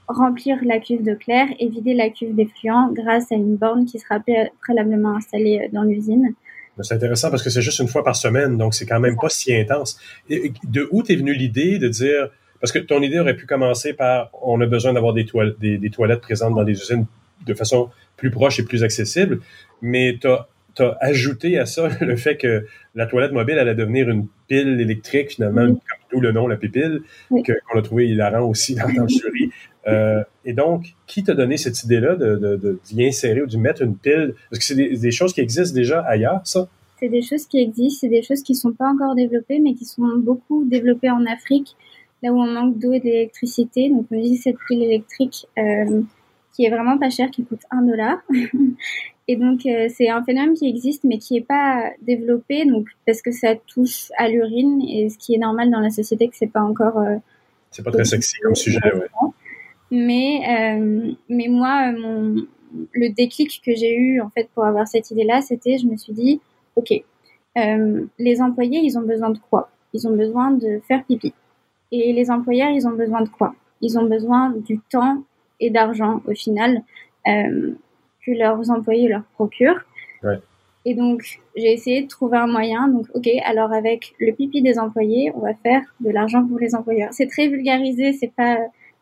[0.09, 3.99] remplir la cuve d'eau claire et vider la cuve d'effluents grâce à une borne qui
[3.99, 4.21] sera
[4.61, 6.35] préalablement installée dans l'usine.
[6.83, 9.29] C'est intéressant parce que c'est juste une fois par semaine, donc c'est quand même pas
[9.29, 9.99] si intense.
[10.29, 12.29] de où t'es venue l'idée de dire,
[12.61, 15.91] parce que ton idée aurait pu commencer par, on a besoin d'avoir des, toilettes, des,
[15.91, 17.07] toilettes présentes dans des usines
[17.47, 19.41] de façon plus proche et plus accessible,
[19.81, 20.47] mais t'as
[20.79, 25.31] as ajouté à ça le fait que la toilette mobile allait devenir une pile électrique,
[25.31, 25.79] finalement, comme
[26.13, 27.01] d'où le nom, la pipile,
[27.31, 29.51] qu'on a trouvé hilarant aussi dans, dans le jury.
[29.87, 33.59] Euh, et donc, qui t'a donné cette idée-là de, de, de, d'y insérer ou d'y
[33.59, 34.35] mettre une pile?
[34.51, 36.69] Parce que c'est des, des, choses qui existent déjà ailleurs, ça?
[36.99, 39.85] C'est des choses qui existent, c'est des choses qui sont pas encore développées, mais qui
[39.85, 41.77] sont beaucoup développées en Afrique,
[42.23, 43.91] là où on manque d'eau et d'électricité.
[43.91, 46.03] Donc, on utilise cette pile électrique euh,
[46.55, 48.19] qui est vraiment pas chère, qui coûte un dollar.
[49.29, 53.23] et donc, euh, c'est un phénomène qui existe, mais qui est pas développé, donc parce
[53.23, 56.51] que ça touche à l'urine, et ce qui est normal dans la société, que c'est
[56.51, 57.01] pas encore...
[57.71, 59.07] C'est pas très sexy comme sujet, ouais.
[59.91, 62.47] Mais, euh, mais moi, mon,
[62.93, 66.13] le déclic que j'ai eu en fait pour avoir cette idée-là, c'était, je me suis
[66.13, 66.41] dit,
[66.75, 66.93] ok,
[67.59, 69.71] euh, les employés, ils ont besoin de quoi?
[69.93, 71.33] Ils ont besoin de faire pipi.
[71.93, 73.55] Et les employeurs, ils ont besoin de quoi?
[73.81, 75.23] Ils ont besoin du temps
[75.61, 76.83] et d'argent au final
[77.29, 77.73] euh,
[78.25, 79.81] que leurs employés leur procurent.
[80.23, 80.41] Ouais.
[80.85, 82.89] Et donc, j'ai essayé de trouver un moyen.
[82.89, 86.75] Donc, ok, alors avec le pipi des employés, on va faire de l'argent pour les
[86.75, 87.13] employeurs.
[87.13, 88.59] C'est très vulgarisé, c'est pas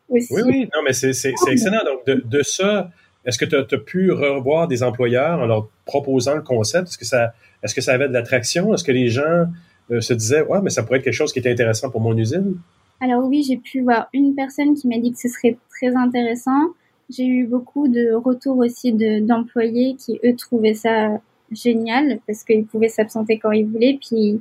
[0.09, 1.09] oui, oui, non, mais c'est
[1.47, 1.83] excellent.
[1.83, 2.91] Donc, de, de ça,
[3.25, 6.89] est-ce que tu as, pu revoir des employeurs en leur proposant le concept?
[6.89, 7.33] Est-ce que ça,
[7.63, 8.73] est-ce que ça avait de l'attraction?
[8.73, 9.47] Est-ce que les gens
[9.91, 12.15] euh, se disaient, ouais, mais ça pourrait être quelque chose qui est intéressant pour mon
[12.15, 12.57] usine?
[13.01, 16.69] Alors oui, j'ai pu voir une personne qui m'a dit que ce serait très intéressant.
[17.09, 21.19] J'ai eu beaucoup de retours aussi d'employés qui, eux, trouvaient ça
[21.51, 23.99] génial parce qu'ils pouvaient s'absenter quand ils voulaient.
[24.07, 24.39] Puis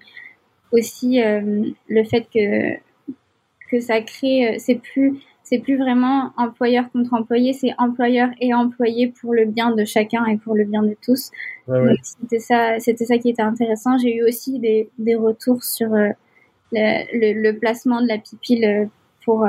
[0.72, 2.78] aussi le fait que
[3.70, 9.08] que ça crée, c'est plus c'est plus vraiment employeur contre employé, c'est employeur et employé
[9.08, 11.30] pour le bien de chacun et pour le bien de tous.
[12.02, 13.96] C'était ça, c'était ça qui était intéressant.
[13.98, 16.12] J'ai eu aussi des, des retours sur le,
[16.72, 18.88] le, placement de la pipille
[19.24, 19.46] pour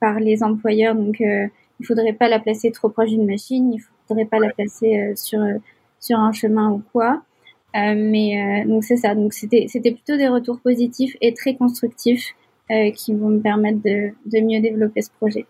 [0.00, 0.94] par, les employeurs.
[0.94, 5.12] Donc, il faudrait pas la placer trop proche d'une machine, il faudrait pas la placer
[5.16, 5.40] sur
[6.00, 7.22] sur un chemin ou quoi.
[7.76, 9.14] Euh, mais euh, donc c'est ça.
[9.14, 12.34] Donc c'était c'était plutôt des retours positifs et très constructifs
[12.70, 15.46] euh, qui vont me permettre de, de mieux développer ce projet.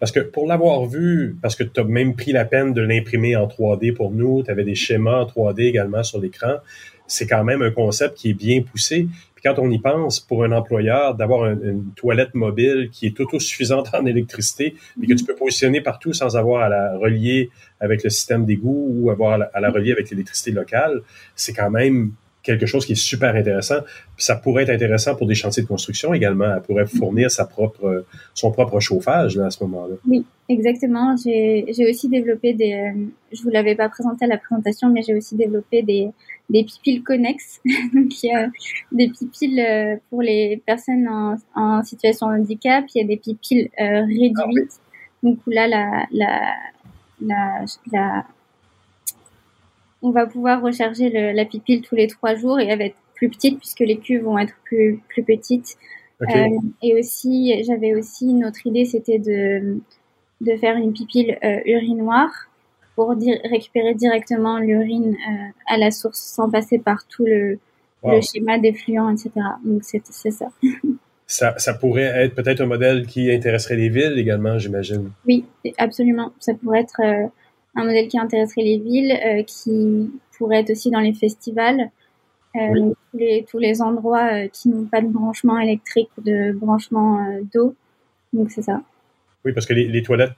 [0.00, 3.34] Parce que pour l'avoir vu, parce que tu as même pris la peine de l'imprimer
[3.36, 6.56] en 3D pour nous, tu avais des schémas en 3D également sur l'écran,
[7.08, 9.08] c'est quand même un concept qui est bien poussé.
[9.34, 13.88] Puis quand on y pense, pour un employeur, d'avoir une toilette mobile qui est autosuffisante
[13.94, 17.50] en électricité, et que tu peux positionner partout sans avoir à la relier
[17.80, 21.00] avec le système d'égout ou avoir à la relier avec l'électricité locale,
[21.34, 22.12] c'est quand même
[22.42, 23.80] quelque chose qui est super intéressant.
[24.16, 26.54] ça pourrait être intéressant pour des chantiers de construction également.
[26.54, 28.04] Elle pourrait fournir sa propre,
[28.34, 29.96] son propre chauffage là, à ce moment-là.
[30.06, 31.14] Oui, exactement.
[31.16, 32.72] J'ai aussi développé des.
[32.72, 36.08] Euh, je vous l'avais pas présenté à la présentation, mais j'ai aussi développé des,
[36.48, 37.60] des pipiles connexes,
[37.94, 38.48] donc il y a
[38.92, 42.84] des pipiles euh, pour les personnes en, en, situation de handicap.
[42.94, 44.36] Il y a des pipiles euh, réduites.
[44.40, 44.84] Ah
[45.22, 46.54] donc là, la, la,
[47.20, 48.24] la, la
[50.02, 52.96] on va pouvoir recharger le, la pipille tous les trois jours et elle va être
[53.14, 55.76] plus petite puisque les cuves vont être plus, plus petites.
[56.22, 56.46] Euh,
[56.82, 59.78] et aussi, j'avais aussi une autre idée, c'était de,
[60.40, 62.30] de faire une pipille euh, urinoire
[62.96, 67.58] pour récupérer directement l'urine euh, à la source sans passer par tout le,
[68.04, 69.30] le schéma d'effluent, etc.
[69.64, 70.02] Donc c'est
[70.32, 70.48] ça.
[71.26, 71.54] ça.
[71.58, 75.10] Ça pourrait être peut-être un modèle qui intéresserait les villes également, j'imagine.
[75.26, 75.44] Oui,
[75.78, 76.32] absolument.
[76.40, 77.28] Ça pourrait être euh,
[77.74, 81.90] un modèle qui intéresserait les villes, euh, qui pourrait être aussi dans les festivals,
[82.56, 86.52] euh, tous, les, tous les endroits euh, qui n'ont pas de branchement électrique ou de
[86.52, 87.74] branchement d'eau.
[88.32, 88.82] Donc c'est ça.
[89.44, 90.32] Oui, parce que les, les toilettes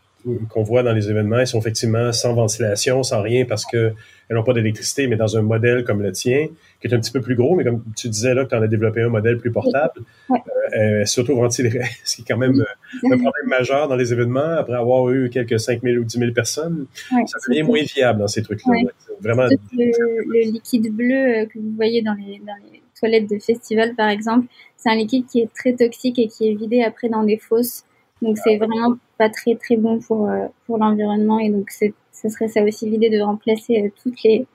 [0.50, 3.94] qu'on voit dans les événements, elles sont effectivement sans ventilation, sans rien, parce qu'elles
[4.30, 6.48] n'ont pas d'électricité, mais dans un modèle comme le tien,
[6.80, 8.62] qui est un petit peu plus gros, mais comme tu disais là, que tu en
[8.62, 10.38] as développé un modèle plus portable, ouais.
[10.74, 14.76] Euh, s'auto-ventilerait, ce qui est quand même euh, un problème majeur dans les événements, après
[14.76, 18.42] avoir eu quelques 5 000 ou 10 000 personnes, ça devient moins viable dans ces
[18.42, 18.90] trucs-là.
[19.20, 19.46] Vraiment...
[19.72, 24.08] Le, liquide bleu euh, que vous voyez dans les, dans les toilettes de festival, par
[24.08, 27.38] exemple, c'est un liquide qui est très toxique et qui est vidé après dans des
[27.38, 27.84] fosses.
[28.22, 32.48] Donc c'est vraiment pas très très bon pour euh, pour l'environnement et donc ce serait
[32.48, 34.46] ça aussi l'idée de remplacer toutes les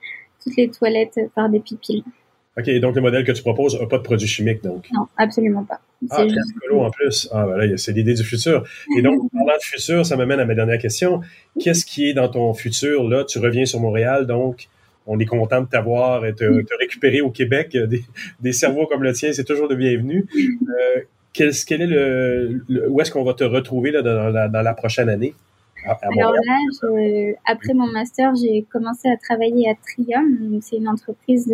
[0.43, 2.03] toutes les toilettes par des pipiles.
[2.57, 4.87] OK, donc le modèle que tu proposes n'a pas de produits chimiques, donc?
[4.93, 5.81] Non, absolument pas.
[6.11, 7.30] Ah, très écolo en plus.
[7.32, 8.64] Ah, ben là, c'est l'idée du futur.
[8.98, 11.22] Et donc, parlant de futur, ça m'amène à ma dernière question.
[11.60, 13.23] Qu'est-ce qui est dans ton futur, là?
[13.23, 14.68] Tu reviens sur Montréal, donc
[15.07, 17.77] on est content de t'avoir et te, te récupérer au Québec.
[17.77, 18.03] Des,
[18.40, 20.26] des cerveaux comme le tien, c'est toujours de bienvenue.
[20.36, 21.02] Euh,
[21.32, 24.73] quel, quel est le, où est-ce qu'on va te retrouver là, dans, la, dans la
[24.73, 25.34] prochaine année?
[26.02, 30.60] Alors là, je, après mon master, j'ai commencé à travailler à Trium.
[30.61, 31.48] C'est une entreprise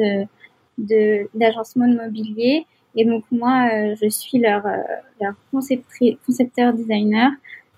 [0.78, 2.66] de, d'agencement de, mobilier.
[2.96, 4.78] Et donc moi, euh, je suis leur, euh,
[5.20, 7.32] leur concepteur designer.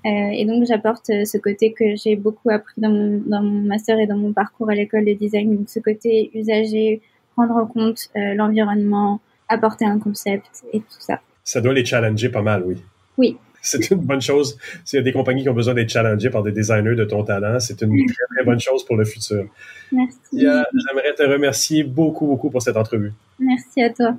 [0.06, 4.00] Euh, et donc j'apporte ce côté que j'ai beaucoup appris dans mon, dans mon master
[4.00, 5.56] et dans mon parcours à l'école de design.
[5.56, 7.02] Donc ce côté usager,
[7.36, 12.42] prendre en compte l'environnement, apporter un concept et tout ça ça doit les challenger pas
[12.42, 12.78] mal, oui.
[13.18, 13.38] Oui.
[13.62, 14.58] C'est une bonne chose.
[14.84, 17.24] S'il y a des compagnies qui ont besoin d'être challengées par des designers de ton
[17.24, 19.46] talent, c'est une très, très bonne chose pour le futur.
[19.92, 20.18] Merci.
[20.34, 23.14] J'aimerais te remercier beaucoup, beaucoup pour cette entrevue.
[23.40, 24.18] Merci à toi.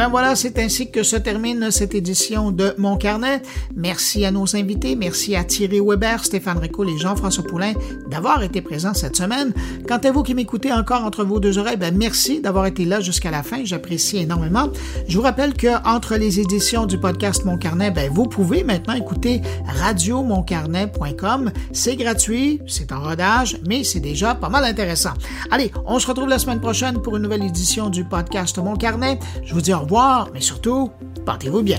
[0.00, 3.42] Ben voilà, c'est ainsi que se termine cette édition de Mon Carnet.
[3.76, 7.74] Merci à nos invités, merci à Thierry Weber, Stéphane Rico et Jean-François Poulain
[8.08, 9.52] d'avoir été présents cette semaine.
[9.86, 13.02] Quant à vous qui m'écoutez encore entre vos deux oreilles, ben merci d'avoir été là
[13.02, 14.70] jusqu'à la fin, j'apprécie énormément.
[15.06, 18.94] Je vous rappelle que entre les éditions du podcast Mon Carnet, ben vous pouvez maintenant
[18.94, 21.50] écouter radiomoncarnet.com.
[21.74, 25.12] C'est gratuit, c'est en rodage, mais c'est déjà pas mal intéressant.
[25.50, 29.18] Allez, on se retrouve la semaine prochaine pour une nouvelle édition du podcast Mon Carnet.
[29.44, 29.89] Je vous dis au revoir
[30.32, 30.92] mais surtout,
[31.26, 31.78] portez-vous bien.